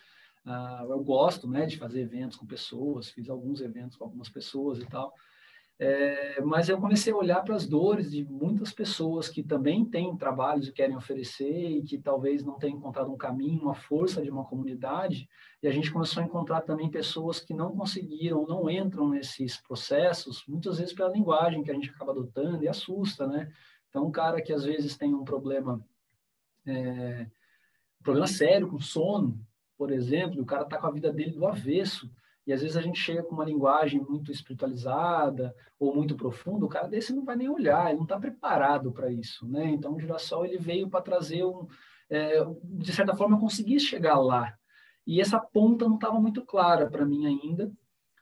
[0.45, 4.81] a, eu gosto, né, de fazer eventos com pessoas, fiz alguns eventos com algumas pessoas
[4.81, 5.15] e tal.
[5.83, 10.15] É, mas eu comecei a olhar para as dores de muitas pessoas que também têm
[10.15, 14.31] trabalhos e querem oferecer e que talvez não tenham encontrado um caminho, uma força de
[14.31, 15.27] uma comunidade.
[15.63, 20.45] E a gente começou a encontrar também pessoas que não conseguiram, não entram nesses processos,
[20.47, 23.51] muitas vezes pela linguagem que a gente acaba adotando e assusta, né?
[23.89, 25.83] Então, um cara que às vezes tem um problema,
[26.67, 27.27] é,
[27.99, 29.41] um problema sério com sono,
[29.79, 32.13] por exemplo, o cara está com a vida dele do avesso,
[32.47, 36.69] e às vezes a gente chega com uma linguagem muito espiritualizada ou muito profunda, o
[36.69, 39.71] cara desse não vai nem olhar, ele não está preparado para isso, né?
[39.71, 41.67] Então o girassol ele veio para trazer um,
[42.09, 44.55] é, de certa forma eu consegui chegar lá.
[45.07, 47.73] E essa ponta não estava muito clara para mim ainda.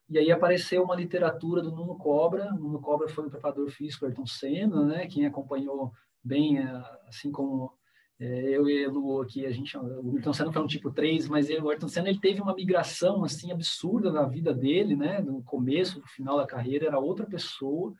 [0.08, 2.52] E aí apareceu uma literatura do Nuno Cobra.
[2.54, 5.06] O Nuno Cobra foi o preparador físico Ayrton Senna, né?
[5.06, 5.92] Quem acompanhou
[6.22, 7.77] bem, é, assim como
[8.20, 11.60] eu e Lu aqui, a gente, o Ayrton Senna foi um tipo 3, mas ele,
[11.60, 15.20] o Ayrton Senna ele teve uma migração assim absurda na vida dele, né?
[15.20, 17.94] No começo, no final da carreira, era outra pessoa.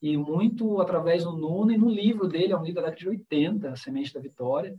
[0.00, 3.08] E muito através do Nuno e no livro dele, é um livro da década de
[3.08, 4.76] 80, A Semente da Vitória.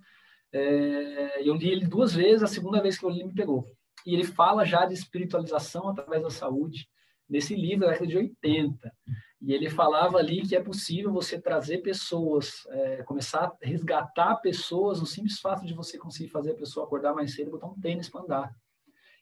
[0.53, 3.65] É, eu li ele duas vezes, a segunda vez que eu li me pegou.
[4.05, 6.87] E ele fala já de espiritualização através da saúde,
[7.29, 8.93] nesse livro da década de 80.
[9.41, 14.99] E ele falava ali que é possível você trazer pessoas, é, começar a resgatar pessoas
[14.99, 17.79] no simples fato de você conseguir fazer a pessoa acordar mais cedo e botar um
[17.79, 18.55] tênis para andar.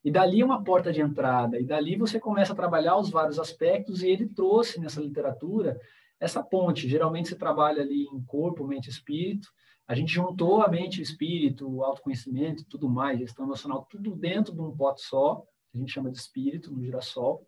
[0.04, 3.40] E dali é uma porta de entrada, e dali você começa a trabalhar os vários
[3.40, 5.80] aspectos, e ele trouxe nessa literatura
[6.20, 6.88] essa ponte.
[6.88, 9.50] Geralmente você trabalha ali em corpo, mente e espírito.
[9.88, 14.16] A gente juntou a mente, o espírito, o autoconhecimento e tudo mais, gestão emocional, tudo
[14.16, 17.46] dentro de um pote só, que a gente chama de espírito, no girassol.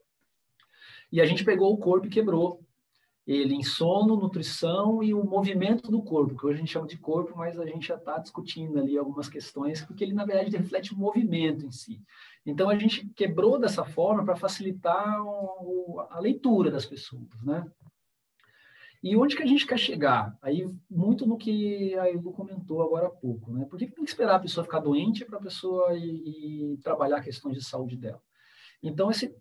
[1.11, 2.63] E a gente pegou o corpo e quebrou
[3.27, 6.97] ele em sono, nutrição e o movimento do corpo, que hoje a gente chama de
[6.97, 10.93] corpo, mas a gente já está discutindo ali algumas questões, porque ele, na verdade, reflete
[10.93, 12.01] o movimento em si.
[12.45, 17.69] Então, a gente quebrou dessa forma para facilitar o, a leitura das pessoas, né?
[19.03, 20.35] E onde que a gente quer chegar?
[20.41, 23.65] Aí, muito no que a Edu comentou agora há pouco, né?
[23.65, 27.21] Por que tem que esperar a pessoa ficar doente para a pessoa ir, ir trabalhar
[27.21, 28.21] questões de saúde dela?
[28.81, 29.35] Então, esse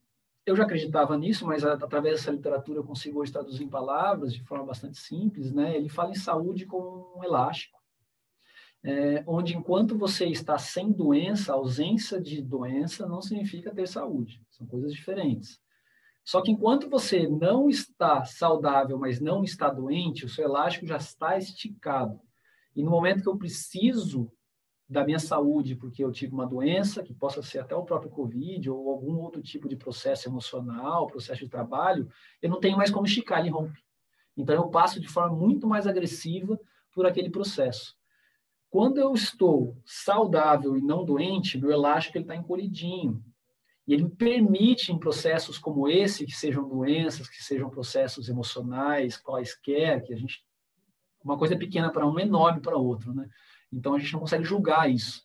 [0.46, 4.44] eu já acreditava nisso, mas através dessa literatura eu consigo hoje traduzir em palavras de
[4.44, 5.76] forma bastante simples, né?
[5.76, 7.76] Ele fala em saúde como um elástico,
[8.84, 14.64] é, onde enquanto você está sem doença, ausência de doença não significa ter saúde, são
[14.68, 15.60] coisas diferentes.
[16.24, 20.96] Só que enquanto você não está saudável, mas não está doente, o seu elástico já
[20.96, 22.20] está esticado.
[22.74, 24.30] E no momento que eu preciso
[24.88, 28.70] da minha saúde porque eu tive uma doença, que possa ser até o próprio Covid
[28.70, 32.08] ou algum outro tipo de processo emocional, processo de trabalho,
[32.40, 33.80] eu não tenho mais como esticar, ele rompe.
[34.36, 36.58] Então eu passo de forma muito mais agressiva
[36.92, 37.96] por aquele processo.
[38.68, 43.24] quando eu estou saudável e não doente, meu elástico está encolhidinho.
[43.86, 50.02] E ele permite, em processos como esse, que sejam doenças, que sejam processos emocionais, quaisquer,
[50.02, 50.44] que a gente.
[51.24, 53.28] Uma coisa pequena para um, enorme para outro, né?
[53.76, 55.22] Então a gente não consegue julgar isso.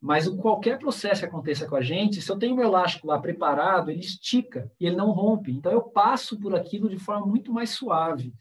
[0.00, 3.90] Mas qualquer processo que aconteça com a gente, se eu tenho meu elástico lá preparado,
[3.90, 5.50] ele estica e ele não rompe.
[5.50, 8.32] Então eu passo por aquilo de forma muito mais suave.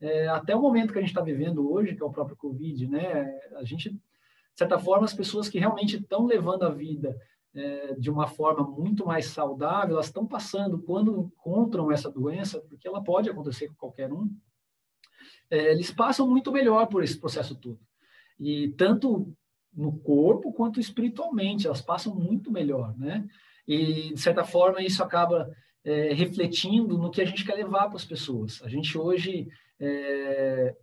[0.00, 2.88] É, até o momento que a gente está vivendo hoje, que é o próprio Covid,
[2.88, 3.30] né?
[3.56, 4.00] A gente, de
[4.56, 7.16] certa forma, as pessoas que realmente estão levando a vida
[7.54, 12.88] é, de uma forma muito mais saudável, elas estão passando, quando encontram essa doença, porque
[12.88, 14.28] ela pode acontecer com qualquer um,
[15.50, 17.78] é, eles passam muito melhor por esse processo todo.
[18.42, 19.32] E tanto
[19.72, 23.24] no corpo quanto espiritualmente, elas passam muito melhor, né?
[23.66, 25.48] E, de certa forma, isso acaba
[25.84, 28.60] é, refletindo no que a gente quer levar para as pessoas.
[28.64, 30.74] A gente hoje é,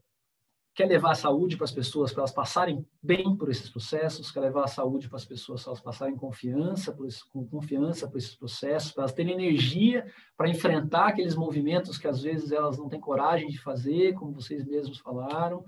[0.73, 4.39] quer levar a saúde para as pessoas, para elas passarem bem por esses processos, quer
[4.39, 8.17] levar a saúde para as pessoas, para elas passarem confiança, por esse, com confiança por
[8.17, 10.05] esses processos, para elas terem energia
[10.37, 14.65] para enfrentar aqueles movimentos que às vezes elas não têm coragem de fazer, como vocês
[14.65, 15.65] mesmos falaram.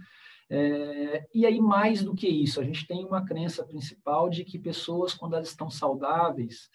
[0.53, 4.59] É, e aí, mais do que isso, a gente tem uma crença principal de que
[4.59, 6.69] pessoas, quando elas estão saudáveis,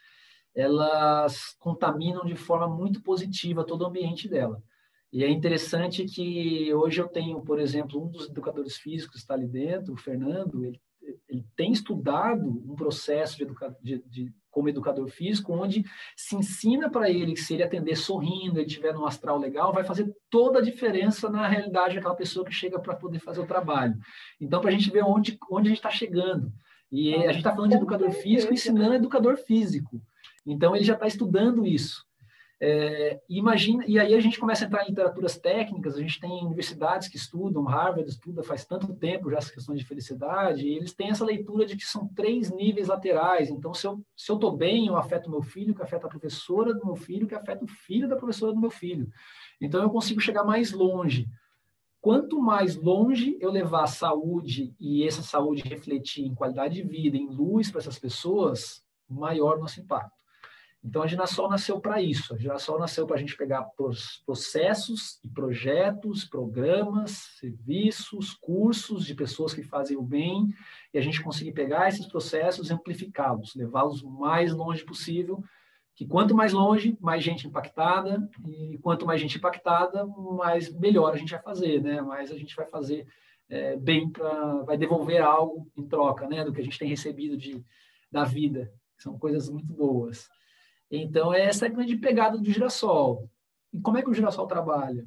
[0.54, 4.62] elas contaminam de forma muito positiva todo o ambiente dela.
[5.12, 9.46] E é interessante que hoje eu tenho, por exemplo, um dos educadores físicos está ali
[9.46, 10.80] dentro, o Fernando, ele,
[11.28, 15.84] ele tem estudado um processo de, educa, de, de como educador físico, onde
[16.16, 19.84] se ensina para ele que se ele atender sorrindo, ele tiver um astral legal, vai
[19.84, 23.94] fazer toda a diferença na realidade daquela pessoa que chega para poder fazer o trabalho.
[24.40, 26.50] Então, para a gente ver onde, onde a gente está chegando.
[26.90, 30.00] E a gente está falando de educador físico ensinando educador físico.
[30.46, 32.05] Então, ele já está estudando isso.
[32.58, 36.42] É, imagina, e aí a gente começa a entrar em literaturas técnicas, a gente tem
[36.42, 40.94] universidades que estudam, Harvard estuda faz tanto tempo já essas questões de felicidade, e eles
[40.94, 43.50] têm essa leitura de que são três níveis laterais.
[43.50, 46.72] Então, se eu se eu estou bem, eu afeto meu filho, que afeta a professora
[46.72, 49.06] do meu filho, que afeta o filho da professora do meu filho.
[49.60, 51.28] Então, eu consigo chegar mais longe.
[52.00, 57.16] Quanto mais longe eu levar a saúde e essa saúde refletir em qualidade de vida,
[57.16, 60.15] em luz para essas pessoas, maior nosso impacto.
[60.86, 62.32] Então, a Girassol nasceu para isso.
[62.32, 63.66] A Girassol nasceu para a gente pegar
[64.24, 67.10] processos e projetos, programas,
[67.40, 70.48] serviços, cursos de pessoas que fazem o bem
[70.94, 75.42] e a gente conseguir pegar esses processos e amplificá-los, levá-los o mais longe possível,
[75.96, 81.16] que quanto mais longe, mais gente impactada e quanto mais gente impactada, mais melhor a
[81.16, 82.00] gente vai fazer, né?
[82.00, 83.08] Mais a gente vai fazer
[83.48, 86.44] é, bem para vai devolver algo em troca, né?
[86.44, 87.64] Do que a gente tem recebido de
[88.12, 88.72] da vida.
[88.98, 90.28] São coisas muito boas.
[90.90, 93.28] Então, essa é a grande pegada do girassol.
[93.72, 95.04] E como é que o girassol trabalha?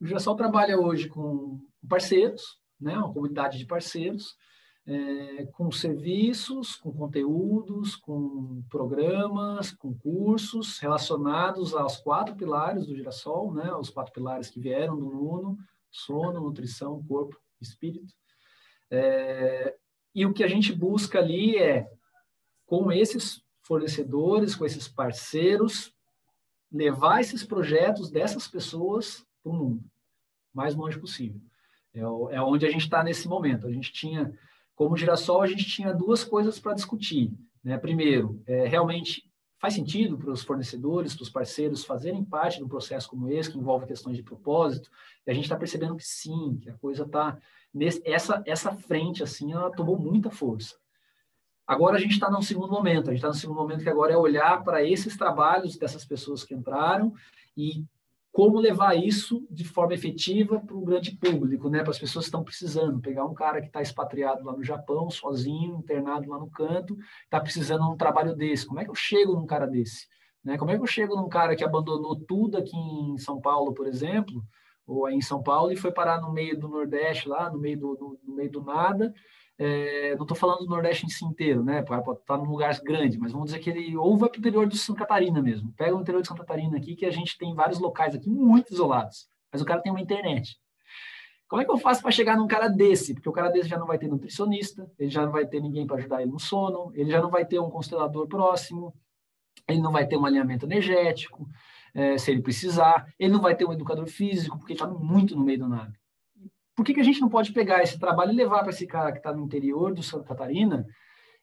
[0.00, 4.36] O girassol trabalha hoje com parceiros, né, uma comunidade de parceiros,
[4.84, 13.52] é, com serviços, com conteúdos, com programas, com cursos relacionados aos quatro pilares do girassol,
[13.52, 15.58] né, os quatro pilares que vieram do Nuno,
[15.90, 18.12] sono, nutrição, corpo, espírito.
[18.90, 19.76] É,
[20.14, 21.88] e o que a gente busca ali é,
[22.66, 23.42] com esses
[23.72, 25.94] fornecedores, com esses parceiros,
[26.70, 29.82] levar esses projetos dessas pessoas para o mundo,
[30.52, 31.40] mais longe possível.
[31.94, 33.66] É, é onde a gente está nesse momento.
[33.66, 34.30] A gente tinha,
[34.74, 37.32] como Girassol, a gente tinha duas coisas para discutir.
[37.64, 37.78] Né?
[37.78, 39.22] Primeiro, é, realmente
[39.58, 43.50] faz sentido para os fornecedores, para os parceiros fazerem parte de um processo como esse,
[43.50, 44.90] que envolve questões de propósito,
[45.26, 47.38] e a gente está percebendo que sim, que a coisa está...
[48.04, 50.81] Essa, essa frente, assim, ela tomou muita força.
[51.72, 54.12] Agora a gente está num segundo momento, a gente está no segundo momento que agora
[54.12, 57.14] é olhar para esses trabalhos dessas pessoas que entraram
[57.56, 57.84] e
[58.30, 61.80] como levar isso de forma efetiva para o grande público, né?
[61.80, 63.00] para as pessoas que estão precisando.
[63.00, 66.94] Pegar um cara que está expatriado lá no Japão, sozinho, internado lá no canto,
[67.24, 68.66] está precisando de um trabalho desse.
[68.66, 70.06] Como é que eu chego num cara desse?
[70.44, 70.58] Né?
[70.58, 73.86] Como é que eu chego num cara que abandonou tudo aqui em São Paulo, por
[73.86, 74.42] exemplo,
[74.86, 77.78] ou aí em São Paulo e foi parar no meio do Nordeste, lá no meio
[77.78, 79.12] do no meio do nada,
[79.64, 81.82] é, não estou falando do Nordeste em si inteiro, né?
[81.82, 84.66] Pode estar num lugar grande, mas vamos dizer que ele ou vai para o interior
[84.66, 85.72] de Santa Catarina mesmo.
[85.76, 88.72] Pega o interior de Santa Catarina aqui, que a gente tem vários locais aqui muito
[88.72, 90.58] isolados, mas o cara tem uma internet.
[91.46, 93.14] Como é que eu faço para chegar num cara desse?
[93.14, 95.86] Porque o cara desse já não vai ter nutricionista, ele já não vai ter ninguém
[95.86, 98.92] para ajudar ele no sono, ele já não vai ter um constelador próximo,
[99.68, 101.48] ele não vai ter um alinhamento energético,
[101.94, 105.44] é, se ele precisar, ele não vai ter um educador físico, porque está muito no
[105.44, 106.01] meio do nada
[106.82, 109.12] por que, que a gente não pode pegar esse trabalho e levar para esse cara
[109.12, 110.84] que está no interior do Santa Catarina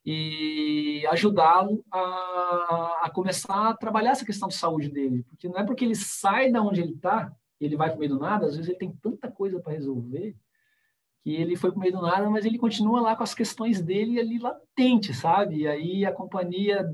[0.06, 5.24] e ajudá-lo a, a, começar a trabalhar essa questão de saúde dele?
[5.30, 8.12] Porque não é porque ele sai da onde ele está, ele vai para o meio
[8.12, 10.36] do nada, às vezes ele tem tanta coisa para resolver
[11.22, 13.82] que ele foi para o meio do nada, mas ele continua lá com as questões
[13.82, 15.60] dele ali latente, sabe?
[15.60, 16.86] E aí a companhia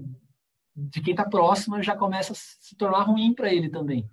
[0.76, 4.08] de quem está próxima já começa a se tornar ruim para ele também,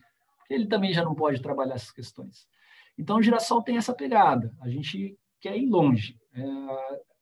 [0.49, 2.47] ele também já não pode trabalhar essas questões.
[2.99, 6.17] Então, o Girassol tem essa pegada, a gente quer ir longe.
[6.35, 6.43] É,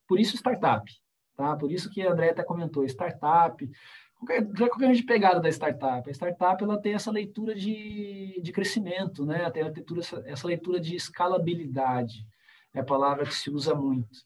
[0.07, 0.89] por isso, startup.
[1.35, 1.55] Tá?
[1.55, 3.69] Por isso que a André até comentou, startup,
[4.15, 6.07] qualquer, qualquer grande pegada da startup.
[6.07, 9.49] A startup ela tem essa leitura de, de crescimento, né?
[9.49, 12.25] tem leitura, essa leitura de escalabilidade,
[12.73, 14.19] é a palavra que se usa muito.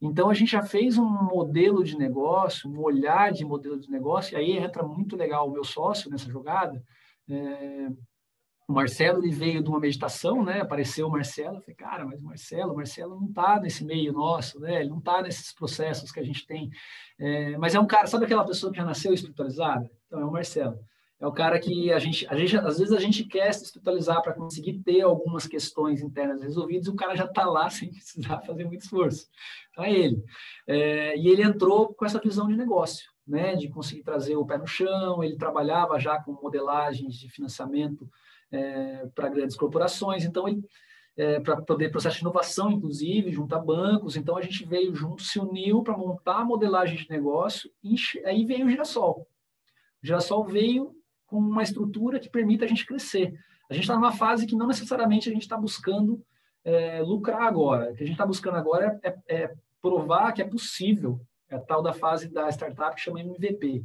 [0.00, 4.34] Então, a gente já fez um modelo de negócio, um olhar de modelo de negócio,
[4.34, 6.82] e aí entra muito legal o meu sócio nessa jogada.
[7.28, 7.88] É,
[8.68, 10.60] o Marcelo ele veio de uma meditação, né?
[10.60, 14.12] Apareceu o Marcelo, eu falei, cara, mas o Marcelo, o Marcelo não está nesse meio
[14.12, 14.80] nosso, né?
[14.80, 16.68] Ele não está nesses processos que a gente tem.
[17.18, 19.88] É, mas é um cara, sabe aquela pessoa que já nasceu espiritualizada?
[20.06, 20.78] Então é o Marcelo.
[21.18, 24.20] É o cara que a gente, a gente às vezes a gente quer se espiritualizar
[24.20, 28.40] para conseguir ter algumas questões internas resolvidas, e o cara já está lá sem precisar
[28.40, 29.28] fazer muito esforço.
[29.70, 30.22] Então é ele.
[30.66, 33.54] É, e ele entrou com essa visão de negócio, né?
[33.54, 35.22] De conseguir trazer o pé no chão.
[35.22, 38.10] Ele trabalhava já com modelagens de financiamento
[38.50, 40.24] é, para grandes corporações.
[40.24, 40.62] Então, ele,
[41.16, 44.16] é, para poder processo de inovação, inclusive, junto a bancos.
[44.16, 48.44] Então, a gente veio junto, se uniu para montar a modelagem de negócio e aí
[48.44, 49.26] veio o Girassol.
[50.02, 50.94] O Girassol veio
[51.26, 53.34] com uma estrutura que permite a gente crescer.
[53.68, 56.22] A gente está numa fase que não necessariamente a gente está buscando
[56.64, 57.90] é, lucrar agora.
[57.90, 61.60] O que a gente está buscando agora é, é, provar que é possível, é a
[61.60, 63.84] tal da fase da startup que chama MVP.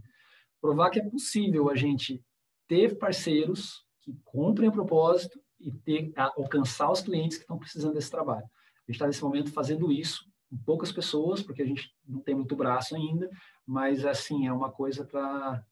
[0.60, 2.24] Provar que é possível a gente
[2.68, 8.10] ter parceiros que cumprem o propósito e ter, alcançar os clientes que estão precisando desse
[8.10, 8.44] trabalho.
[8.44, 12.36] A gente está nesse momento fazendo isso com poucas pessoas, porque a gente não tem
[12.36, 13.30] muito braço ainda,
[13.66, 15.64] mas assim, é uma coisa para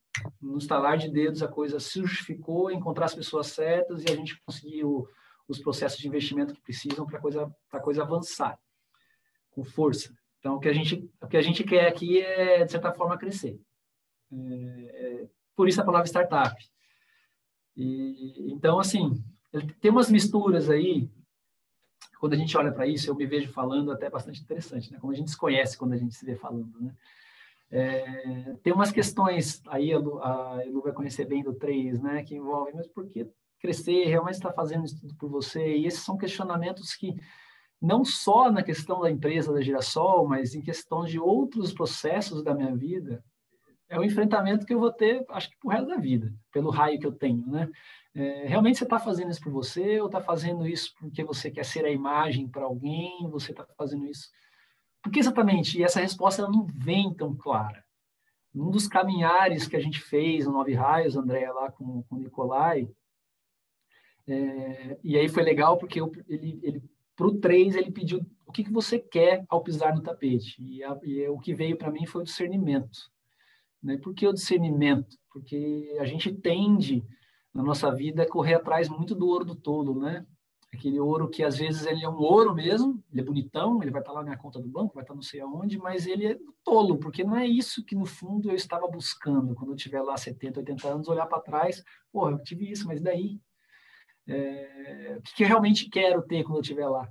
[0.41, 4.39] no estalar de dedos a coisa se justificou, encontrar as pessoas certas e a gente
[4.41, 5.07] conseguiu
[5.47, 7.51] os processos de investimento que precisam para coisa,
[7.81, 8.57] coisa avançar
[9.51, 10.13] com força.
[10.39, 13.17] Então, o que a gente, o que a gente quer aqui é, de certa forma,
[13.17, 13.59] crescer.
[14.31, 16.55] É, é, por isso a palavra startup.
[17.75, 19.23] E, então, assim,
[19.79, 21.09] tem umas misturas aí,
[22.19, 24.99] quando a gente olha para isso, eu me vejo falando até bastante interessante, né?
[24.99, 26.93] Como a gente se conhece quando a gente se vê falando, né?
[27.71, 32.23] É, tem umas questões, aí a Lu, a Lu vai conhecer bem do 3, né?
[32.23, 33.27] Que envolvem, mas por que
[33.59, 35.77] crescer, realmente está fazendo isso tudo por você?
[35.77, 37.15] E esses são questionamentos que,
[37.81, 42.53] não só na questão da empresa da Girassol, mas em questão de outros processos da
[42.53, 43.23] minha vida,
[43.89, 46.99] é um enfrentamento que eu vou ter, acho que, por resto da vida, pelo raio
[46.99, 47.69] que eu tenho, né?
[48.13, 51.63] É, realmente você está fazendo isso por você ou está fazendo isso porque você quer
[51.63, 53.29] ser a imagem para alguém?
[53.29, 54.29] Você está fazendo isso?
[55.01, 55.79] Por que exatamente?
[55.79, 57.83] E essa resposta não vem tão clara.
[58.53, 62.19] Um dos caminhares que a gente fez no Nove Raios, André, lá com, com o
[62.19, 62.89] Nicolai,
[64.27, 66.83] é, e aí foi legal porque eu, ele, ele
[67.15, 70.55] para o 3 ele pediu o que, que você quer ao pisar no tapete.
[70.61, 73.11] E, a, e o que veio para mim foi o discernimento.
[73.81, 73.97] Né?
[73.97, 75.17] Por que o discernimento?
[75.31, 77.05] Porque a gente tende,
[77.53, 80.25] na nossa vida, a correr atrás muito do ouro do tolo, né?
[80.71, 84.01] Aquele ouro que às vezes ele é um ouro mesmo, ele é bonitão, ele vai
[84.01, 86.99] estar lá na conta do banco, vai estar não sei aonde, mas ele é tolo,
[86.99, 90.59] porque não é isso que no fundo eu estava buscando quando eu tiver lá 70,
[90.59, 93.39] 80 anos, olhar para trás, porra, eu tive isso, mas daí?
[94.27, 97.09] É, o que eu realmente quero ter quando eu estiver lá?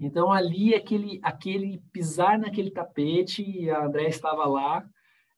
[0.00, 4.82] Então ali aquele aquele pisar naquele tapete, a André estava lá,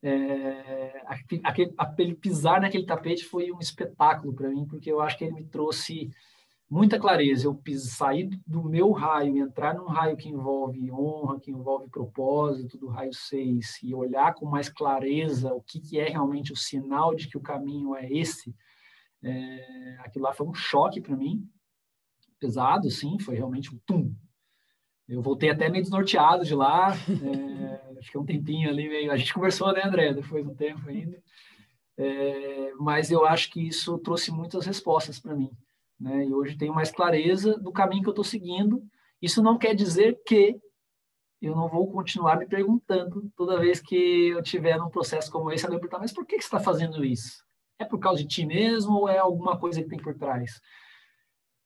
[0.02, 5.24] é, aquele, aquele pisar naquele tapete foi um espetáculo para mim, porque eu acho que
[5.24, 6.10] ele me trouxe
[6.68, 7.46] muita clareza.
[7.46, 12.78] Eu pis, sair do meu raio entrar num raio que envolve honra, que envolve propósito,
[12.78, 17.14] do raio 6, e olhar com mais clareza o que, que é realmente o sinal
[17.14, 18.54] de que o caminho é esse,
[19.22, 21.46] é, aquilo lá foi um choque para mim,
[22.38, 24.14] pesado, sim, foi realmente um tum.
[25.10, 26.92] Eu voltei até meio desnorteado de lá.
[26.92, 29.10] É, fiquei um tempinho ali meio.
[29.10, 30.14] A gente conversou, né, André?
[30.14, 31.20] Depois de um tempo ainda.
[31.98, 35.50] É, mas eu acho que isso trouxe muitas respostas para mim.
[35.98, 36.26] Né?
[36.26, 38.82] E hoje tenho mais clareza do caminho que eu estou seguindo.
[39.20, 40.56] Isso não quer dizer que
[41.42, 45.64] eu não vou continuar me perguntando toda vez que eu tiver num processo como esse,
[45.66, 47.42] eu perguntar, mas por que, que você está fazendo isso?
[47.78, 50.60] É por causa de ti mesmo ou é alguma coisa que tem por trás?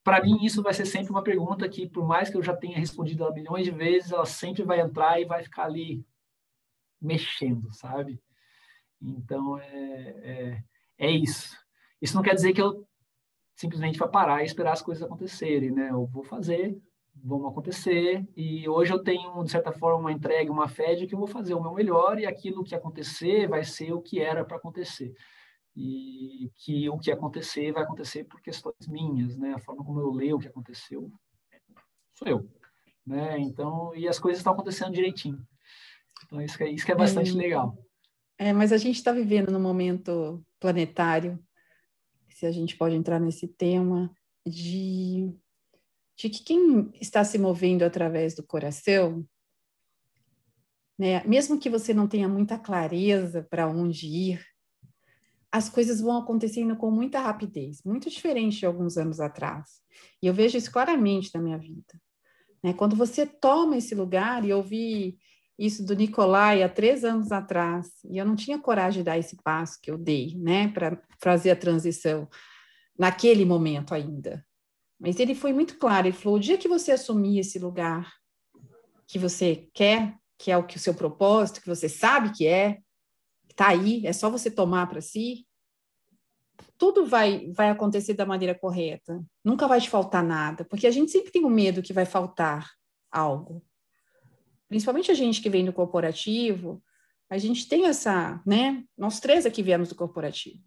[0.05, 2.79] Para mim, isso vai ser sempre uma pergunta que, por mais que eu já tenha
[2.79, 6.05] respondido ela milhões de vezes, ela sempre vai entrar e vai ficar ali
[7.01, 8.21] mexendo, sabe?
[9.01, 9.65] Então, é,
[10.23, 10.65] é,
[10.99, 11.57] é isso.
[12.03, 12.87] Isso não quer dizer que eu
[13.57, 15.89] simplesmente vá parar e esperar as coisas acontecerem, né?
[15.91, 16.79] Eu vou fazer,
[17.15, 21.15] vão acontecer, e hoje eu tenho, de certa forma, uma entrega, uma fé de que
[21.15, 24.45] eu vou fazer o meu melhor e aquilo que acontecer vai ser o que era
[24.45, 25.15] para acontecer.
[25.77, 29.55] E que o que acontecer vai acontecer por questões minhas, né?
[29.55, 31.13] A forma como eu leio o que aconteceu
[32.15, 32.51] sou eu.
[33.07, 33.39] né?
[33.39, 35.45] Então, e as coisas estão acontecendo direitinho.
[36.25, 37.77] Então, isso que é, isso que é bastante é, legal.
[38.39, 41.39] É, mas a gente está vivendo num momento planetário,
[42.31, 44.11] se a gente pode entrar nesse tema,
[44.47, 45.33] de,
[46.17, 49.27] de que quem está se movendo através do coração,
[50.99, 54.47] né, mesmo que você não tenha muita clareza para onde ir,
[55.55, 59.81] as coisas vão acontecendo com muita rapidez, muito diferente de alguns anos atrás.
[60.21, 61.95] E eu vejo isso claramente na minha vida.
[62.61, 62.73] Né?
[62.73, 65.17] Quando você toma esse lugar, e eu vi
[65.57, 69.37] isso do Nicolai há três anos atrás, e eu não tinha coragem de dar esse
[69.45, 72.29] passo que eu dei, né, para fazer a transição
[72.99, 74.45] naquele momento ainda.
[74.99, 78.13] Mas ele foi muito claro, ele falou: o dia que você assumir esse lugar
[79.07, 82.81] que você quer, que é o que o seu propósito, que você sabe que é,
[83.55, 85.47] está aí, é só você tomar para si,
[86.77, 89.25] tudo vai, vai acontecer da maneira correta.
[89.45, 92.71] Nunca vai te faltar nada, porque a gente sempre tem o medo que vai faltar
[93.11, 93.65] algo
[94.75, 96.83] principalmente a gente que vem do corporativo,
[97.31, 98.83] a gente tem essa, né?
[98.99, 100.59] Nós três aqui viemos do corporativo.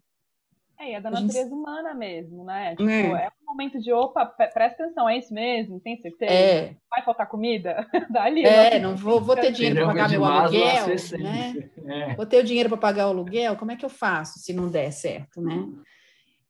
[0.78, 1.52] É, e é da natureza gente...
[1.52, 2.70] humana mesmo, né?
[2.70, 3.26] Tipo, é.
[3.26, 3.30] é.
[3.48, 5.80] Um momento de, opa, presta atenção, é isso mesmo?
[5.80, 6.30] Tem certeza?
[6.30, 6.76] É.
[6.90, 7.86] Vai faltar comida?
[8.10, 10.86] Dali, é, não vou, vou ter dinheiro para pagar meu aluguel,
[11.18, 11.70] né?
[11.88, 12.14] É.
[12.14, 14.68] Vou ter o dinheiro para pagar o aluguel, como é que eu faço se não
[14.68, 15.66] der certo, né?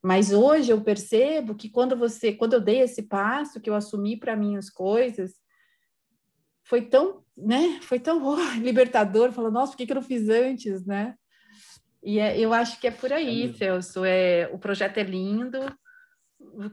[0.02, 4.16] Mas hoje eu percebo que quando você, quando eu dei esse passo, que eu assumi
[4.16, 5.34] para mim as coisas,
[6.64, 7.78] foi tão, né?
[7.82, 9.30] Foi tão oh, libertador.
[9.30, 11.14] Falou, nossa, por que, que eu não fiz antes, né?
[12.02, 14.04] E é, eu acho que é por aí, é Celso.
[14.04, 15.58] É, o projeto é lindo.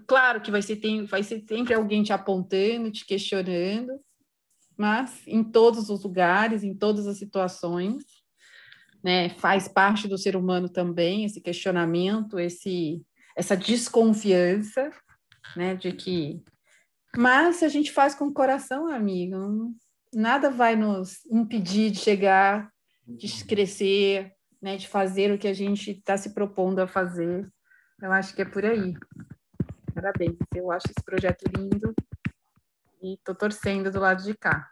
[0.08, 4.00] Claro que vai ser, tem, vai ser sempre alguém te apontando, te questionando,
[4.78, 8.04] mas em todos os lugares, em todas as situações,
[9.04, 9.30] né?
[9.30, 13.02] Faz parte do ser humano também esse questionamento, esse
[13.38, 14.90] essa desconfiança,
[15.56, 15.76] né?
[15.76, 16.42] De que
[17.18, 19.74] mas se a gente faz com o coração, amigo,
[20.14, 22.70] nada vai nos impedir de chegar,
[23.08, 27.48] de crescer, né, de fazer o que a gente está se propondo a fazer.
[28.02, 28.94] Eu acho que é por aí.
[29.96, 31.96] Parabéns, eu acho esse projeto lindo
[33.02, 34.70] e estou torcendo do lado de cá.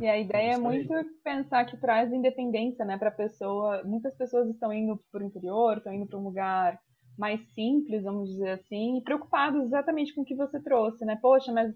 [0.00, 0.90] E a ideia é muito
[1.22, 3.84] pensar que traz independência, né, para a pessoa.
[3.84, 6.80] Muitas pessoas estão indo para o interior, estão indo para um lugar
[7.18, 11.18] mais simples, vamos dizer assim, e preocupados exatamente com o que você trouxe, né?
[11.20, 11.74] Poxa, mas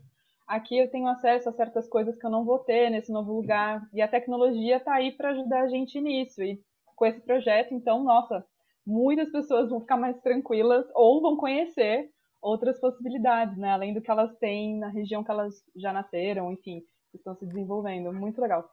[0.48, 3.86] aqui eu tenho acesso a certas coisas que eu não vou ter nesse novo lugar.
[3.92, 6.42] E a tecnologia está aí para ajudar a gente nisso.
[6.42, 6.58] E
[6.96, 8.42] com esse projeto, então, nossa,
[8.86, 12.08] muitas pessoas vão ficar mais tranquilas ou vão conhecer
[12.40, 13.70] outras possibilidades, né?
[13.70, 16.82] Além do que elas têm na região que elas já nasceram, enfim,
[17.12, 18.12] estão se desenvolvendo.
[18.12, 18.70] Muito legal.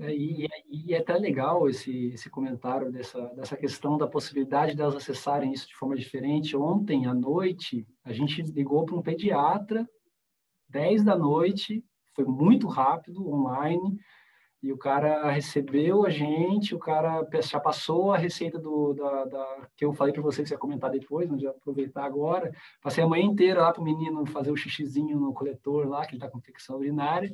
[0.00, 4.96] É, e, e, é até legal esse, esse comentário dessa, dessa questão da possibilidade delas
[4.96, 6.54] acessarem isso de forma diferente.
[6.54, 9.88] Ontem à noite, a gente ligou para um pediatra
[10.68, 11.82] 10 da noite,
[12.14, 13.98] foi muito rápido, online,
[14.62, 19.68] e o cara recebeu a gente, o cara já passou a receita do, da, da
[19.76, 22.52] que eu falei para você que você ia comentar depois, mas já aproveitar agora.
[22.82, 26.10] Passei a manhã inteira lá para o menino fazer o xixizinho no coletor lá, que
[26.10, 27.32] ele está com infecção urinária.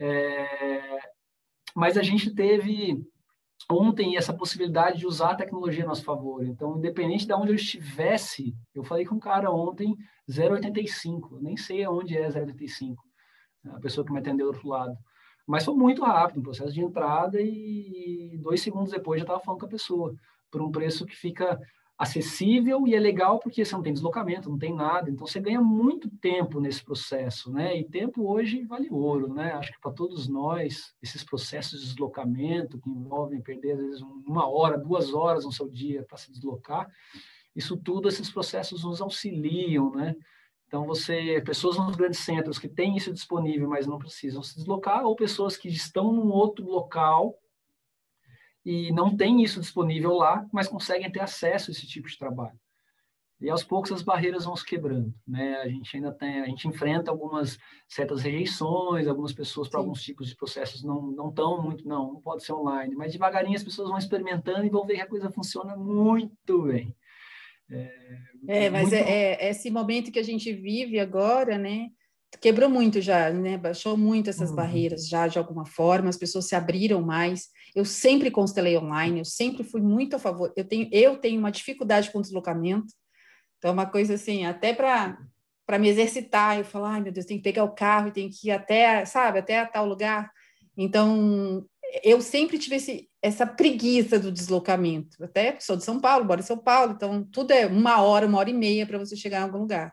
[0.00, 0.98] É,
[1.76, 3.06] mas a gente teve
[3.70, 6.44] ontem essa possibilidade de usar a tecnologia a nosso favor.
[6.44, 9.96] Então, independente de onde eu estivesse, eu falei com um cara ontem
[10.28, 12.96] 0,85, nem sei aonde é 0,85,
[13.66, 14.98] a pessoa que me atendeu do outro lado.
[15.48, 19.60] Mas foi muito rápido, um processo de entrada e dois segundos depois já estava falando
[19.60, 20.14] com a pessoa,
[20.50, 21.58] por um preço que fica
[21.96, 25.60] acessível e é legal porque você não tem deslocamento, não tem nada, então você ganha
[25.60, 27.76] muito tempo nesse processo, né?
[27.76, 29.52] E tempo hoje vale ouro, né?
[29.54, 34.46] Acho que para todos nós, esses processos de deslocamento que envolvem perder às vezes uma
[34.46, 36.88] hora, duas horas no seu dia para se deslocar,
[37.56, 40.14] isso tudo, esses processos nos auxiliam, né?
[40.68, 45.02] Então, você, pessoas nos grandes centros que têm isso disponível, mas não precisam se deslocar,
[45.02, 47.34] ou pessoas que estão num outro local
[48.62, 52.58] e não têm isso disponível lá, mas conseguem ter acesso a esse tipo de trabalho.
[53.40, 55.56] E aos poucos as barreiras vão se quebrando, né?
[55.58, 57.56] A gente ainda tem, a gente enfrenta algumas
[57.88, 62.20] certas rejeições, algumas pessoas para alguns tipos de processos não não tão muito, não, não
[62.20, 65.30] pode ser online, mas devagarinho as pessoas vão experimentando e vão ver que a coisa
[65.30, 66.94] funciona muito bem.
[67.70, 71.88] É, é mas é, é, esse momento que a gente vive agora, né?
[72.40, 73.56] Quebrou muito já, né?
[73.56, 74.56] Baixou muito essas uhum.
[74.56, 77.48] barreiras já de alguma forma, as pessoas se abriram mais.
[77.74, 80.52] Eu sempre constelei online, eu sempre fui muito a favor.
[80.56, 82.92] Eu tenho, eu tenho uma dificuldade com deslocamento,
[83.58, 85.18] então, é uma coisa assim, até para
[85.66, 88.30] para me exercitar, eu falo, ai meu Deus, tem que pegar o carro e tem
[88.30, 90.32] que ir até, sabe, até tal lugar.
[90.74, 91.62] Então,
[92.02, 95.22] eu sempre tive esse, essa preguiça do deslocamento.
[95.22, 98.38] Até sou de São Paulo, moro em São Paulo, então tudo é uma hora, uma
[98.38, 99.92] hora e meia para você chegar em algum lugar.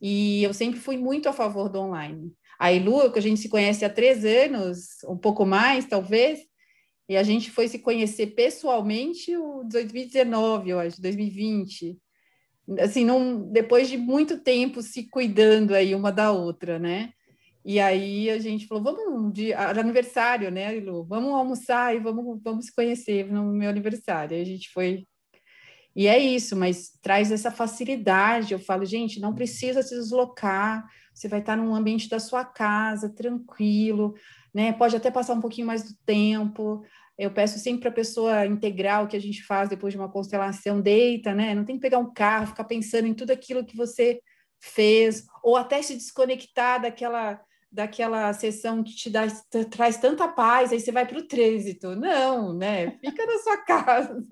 [0.00, 2.32] E eu sempre fui muito a favor do online.
[2.58, 6.40] A Ilu, que a gente se conhece há três anos, um pouco mais, talvez,
[7.08, 11.98] e a gente foi se conhecer pessoalmente o 2019, eu acho, 2020.
[12.80, 13.06] Assim,
[13.50, 17.12] depois de muito tempo se cuidando aí uma da outra, né?
[17.64, 21.04] E aí a gente falou, vamos de aniversário, né, Ilu?
[21.04, 24.36] Vamos almoçar e vamos, vamos se conhecer no meu aniversário.
[24.36, 25.06] Aí a gente foi
[25.96, 28.52] e é isso, mas traz essa facilidade.
[28.52, 30.84] Eu falo, gente, não precisa se deslocar,
[31.14, 34.14] você vai estar num ambiente da sua casa, tranquilo,
[34.52, 34.72] né?
[34.72, 36.84] Pode até passar um pouquinho mais do tempo.
[37.16, 40.80] Eu peço sempre para a pessoa integral que a gente faz depois de uma constelação,
[40.80, 41.54] deita, né?
[41.54, 44.20] Não tem que pegar um carro, ficar pensando em tudo aquilo que você
[44.60, 47.40] fez, ou até se desconectar daquela
[47.74, 49.26] daquela sessão que te dá,
[49.68, 51.96] traz tanta paz, aí você vai para o trânsito.
[51.96, 52.92] Não, né?
[52.98, 54.24] Fica na sua casa.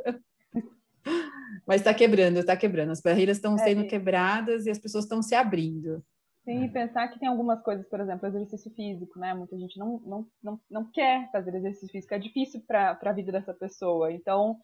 [1.66, 2.93] Mas está quebrando, está quebrando.
[2.93, 6.05] As barreiras estão é, sendo quebradas e as pessoas estão se abrindo.
[6.45, 9.34] Sim, e pensar que tem algumas coisas, por exemplo, exercício físico, né?
[9.34, 13.32] Muita gente não, não, não, não quer fazer exercício físico, é difícil para a vida
[13.32, 14.12] dessa pessoa.
[14.12, 14.57] Então,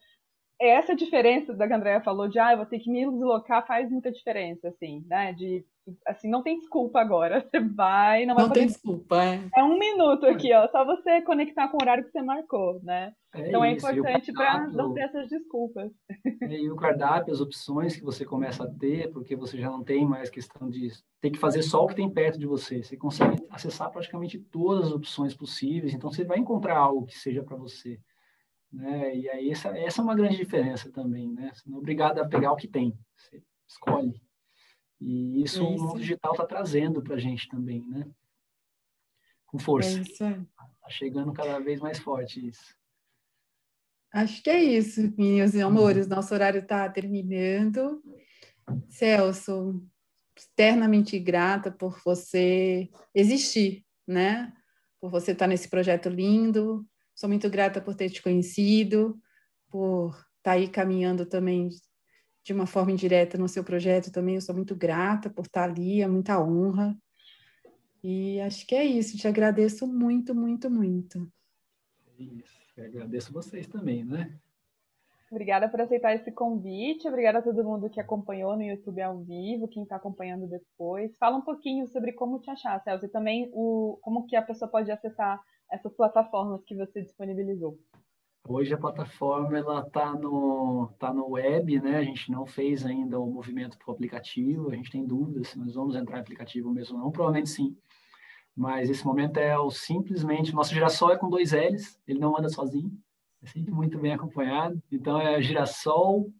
[0.59, 3.65] essa diferença da que a Andrea falou de, ah, eu vou ter que me deslocar,
[3.65, 5.33] faz muita diferença, assim, né?
[5.33, 5.65] De,
[6.05, 7.41] assim, não tem desculpa agora.
[7.49, 9.41] Você vai, não vai Não tem desculpa, é.
[9.57, 13.13] É um minuto aqui, ó, só você conectar com o horário que você marcou, né?
[13.33, 13.87] É então é isso.
[13.87, 15.91] é importante para não ter essas desculpas.
[16.41, 20.05] E o cardápio, as opções que você começa a ter, porque você já não tem
[20.05, 20.89] mais questão de
[21.21, 22.81] ter que fazer só o que tem perto de você.
[22.81, 27.43] Você consegue acessar praticamente todas as opções possíveis, então você vai encontrar algo que seja
[27.43, 27.99] para você.
[28.71, 29.15] Né?
[29.15, 31.51] E aí essa, essa é uma grande diferença também, né?
[31.53, 34.21] Você não é obrigado a pegar o que tem, você escolhe.
[34.99, 35.63] E isso, isso.
[35.63, 38.07] o mundo digital está trazendo para a gente também, né?
[39.45, 40.01] Com força.
[40.01, 42.77] Está é chegando cada vez mais forte isso.
[44.11, 46.07] Acho que é isso, meus amores.
[46.07, 48.03] Nosso horário está terminando.
[48.89, 49.83] Celso,
[50.35, 54.53] eternamente grata por você existir, né?
[54.99, 56.85] Por você estar tá nesse projeto lindo,
[57.19, 59.21] Sou muito grata por ter te conhecido,
[59.69, 61.67] por estar tá aí caminhando também
[62.49, 64.33] de uma forma indireta no seu projeto também.
[64.33, 66.97] Eu sou muito grata por estar ali, é muita honra.
[68.03, 69.15] E acho que é isso.
[69.15, 71.31] Te agradeço muito, muito, muito.
[72.17, 72.59] É isso.
[72.75, 74.35] Eu agradeço vocês também, né?
[75.29, 77.07] Obrigada por aceitar esse convite.
[77.07, 81.15] Obrigada a todo mundo que acompanhou no YouTube ao vivo, quem está acompanhando depois.
[81.17, 84.71] Fala um pouquinho sobre como te achar, Celso, e também o, como que a pessoa
[84.71, 85.39] pode acessar
[85.71, 87.77] essas plataformas que você disponibilizou?
[88.51, 91.97] Hoje a plataforma ela está no tá no web, né?
[91.97, 94.71] A gente não fez ainda o movimento para o aplicativo.
[94.71, 97.11] A gente tem dúvidas se nós vamos entrar em aplicativo mesmo ou não.
[97.11, 97.77] Provavelmente sim.
[98.55, 102.01] Mas esse momento é o simplesmente nosso girassol é com dois L's.
[102.07, 102.91] Ele não anda sozinho.
[103.43, 104.81] É sempre muito bem acompanhado.
[104.91, 106.33] Então é girassol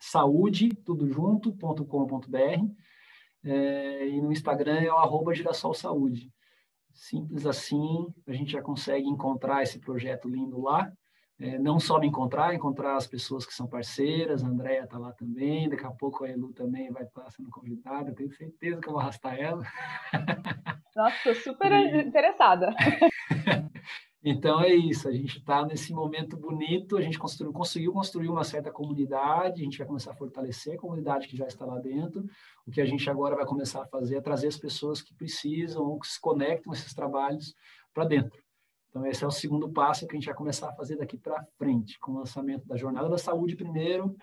[0.00, 2.64] saúde tudo junto.com.br
[3.44, 6.32] é, e no Instagram é o arroba girassol saúde.
[6.94, 10.90] Simples assim, a gente já consegue encontrar esse projeto lindo lá.
[11.42, 15.10] É, não só me encontrar, encontrar as pessoas que são parceiras, a Andrea está lá
[15.10, 18.92] também, daqui a pouco a Elu também vai estar sendo convidada, tenho certeza que eu
[18.92, 19.64] vou arrastar ela.
[20.94, 22.00] Nossa, estou super e...
[22.00, 22.72] interessada.
[24.24, 28.44] Então é isso, a gente está nesse momento bonito, a gente construiu, conseguiu construir uma
[28.44, 32.24] certa comunidade, a gente vai começar a fortalecer a comunidade que já está lá dentro.
[32.64, 35.82] O que a gente agora vai começar a fazer é trazer as pessoas que precisam
[35.84, 37.52] ou que se conectam a esses trabalhos
[37.92, 38.41] para dentro.
[38.92, 41.42] Então esse é o segundo passo que a gente vai começar a fazer daqui para
[41.56, 44.14] frente, com o lançamento da Jornada da Saúde primeiro.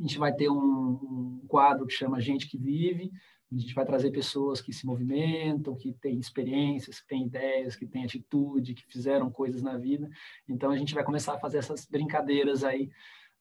[0.00, 3.12] A gente vai ter um, um quadro que chama Gente que Vive,
[3.52, 7.86] a gente vai trazer pessoas que se movimentam, que têm experiências, que têm ideias, que
[7.86, 10.08] têm atitude, que fizeram coisas na vida.
[10.48, 12.90] Então a gente vai começar a fazer essas brincadeiras aí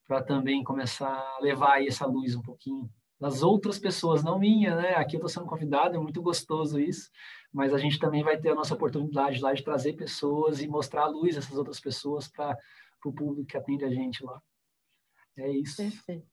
[0.06, 4.76] para também começar a levar aí essa luz um pouquinho das outras pessoas, não minha,
[4.76, 4.96] né?
[4.96, 7.10] Aqui eu estou sendo convidado, é muito gostoso isso,
[7.54, 11.04] mas a gente também vai ter a nossa oportunidade lá de trazer pessoas e mostrar
[11.04, 12.58] a luz dessas outras pessoas para
[13.06, 14.42] o público que atende a gente lá.
[15.38, 15.78] É isso.
[15.78, 16.26] Perfeito.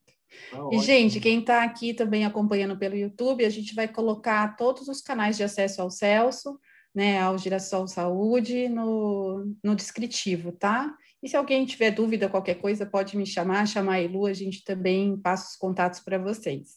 [0.50, 4.88] Tá e, gente, quem está aqui também acompanhando pelo YouTube, a gente vai colocar todos
[4.88, 6.58] os canais de acesso ao Celso,
[6.94, 10.96] né, ao Girassol Saúde, no, no descritivo, tá?
[11.22, 14.62] E se alguém tiver dúvida, qualquer coisa, pode me chamar, chamar a Elu, a gente
[14.62, 16.76] também passa os contatos para vocês.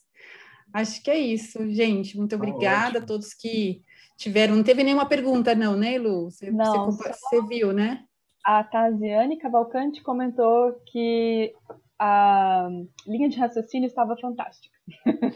[0.74, 2.18] Acho que é isso, gente.
[2.18, 3.82] Muito tá obrigada a todos que
[4.18, 4.56] tiveram.
[4.56, 6.30] Não teve nenhuma pergunta, não, né, Elu?
[6.30, 8.04] Você, não, você, você viu, né?
[8.44, 11.54] A Taziane Cavalcante comentou que
[12.00, 12.70] a
[13.06, 14.76] linha de raciocínio estava fantástica.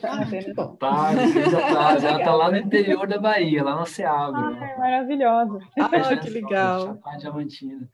[0.03, 0.75] Ah, que bom.
[0.75, 4.39] Tá, ela está lá no interior da Bahia, lá na Seabra.
[4.39, 5.59] Ah, maravilhosa.
[5.79, 6.87] Ah, que legal.
[6.87, 7.89] Chapada Diamantina.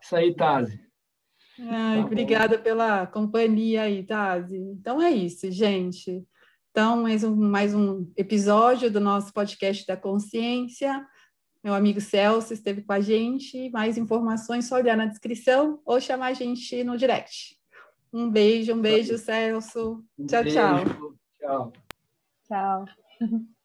[0.00, 0.80] Isso aí, Tazi.
[1.58, 4.56] Ai, tá obrigada pela companhia aí, Tazi.
[4.56, 6.24] Então é isso, gente.
[6.70, 11.04] Então, mais um, mais um episódio do nosso podcast da consciência.
[11.64, 13.68] meu amigo Celso esteve com a gente.
[13.70, 17.58] Mais informações, só olhar na descrição ou chamar a gente no direct.
[18.12, 20.04] Um beijo, um beijo, Celso.
[20.16, 20.56] Um tchau, beijo.
[20.56, 21.14] tchau.
[21.40, 21.72] Tchau.
[22.46, 22.84] Tchau.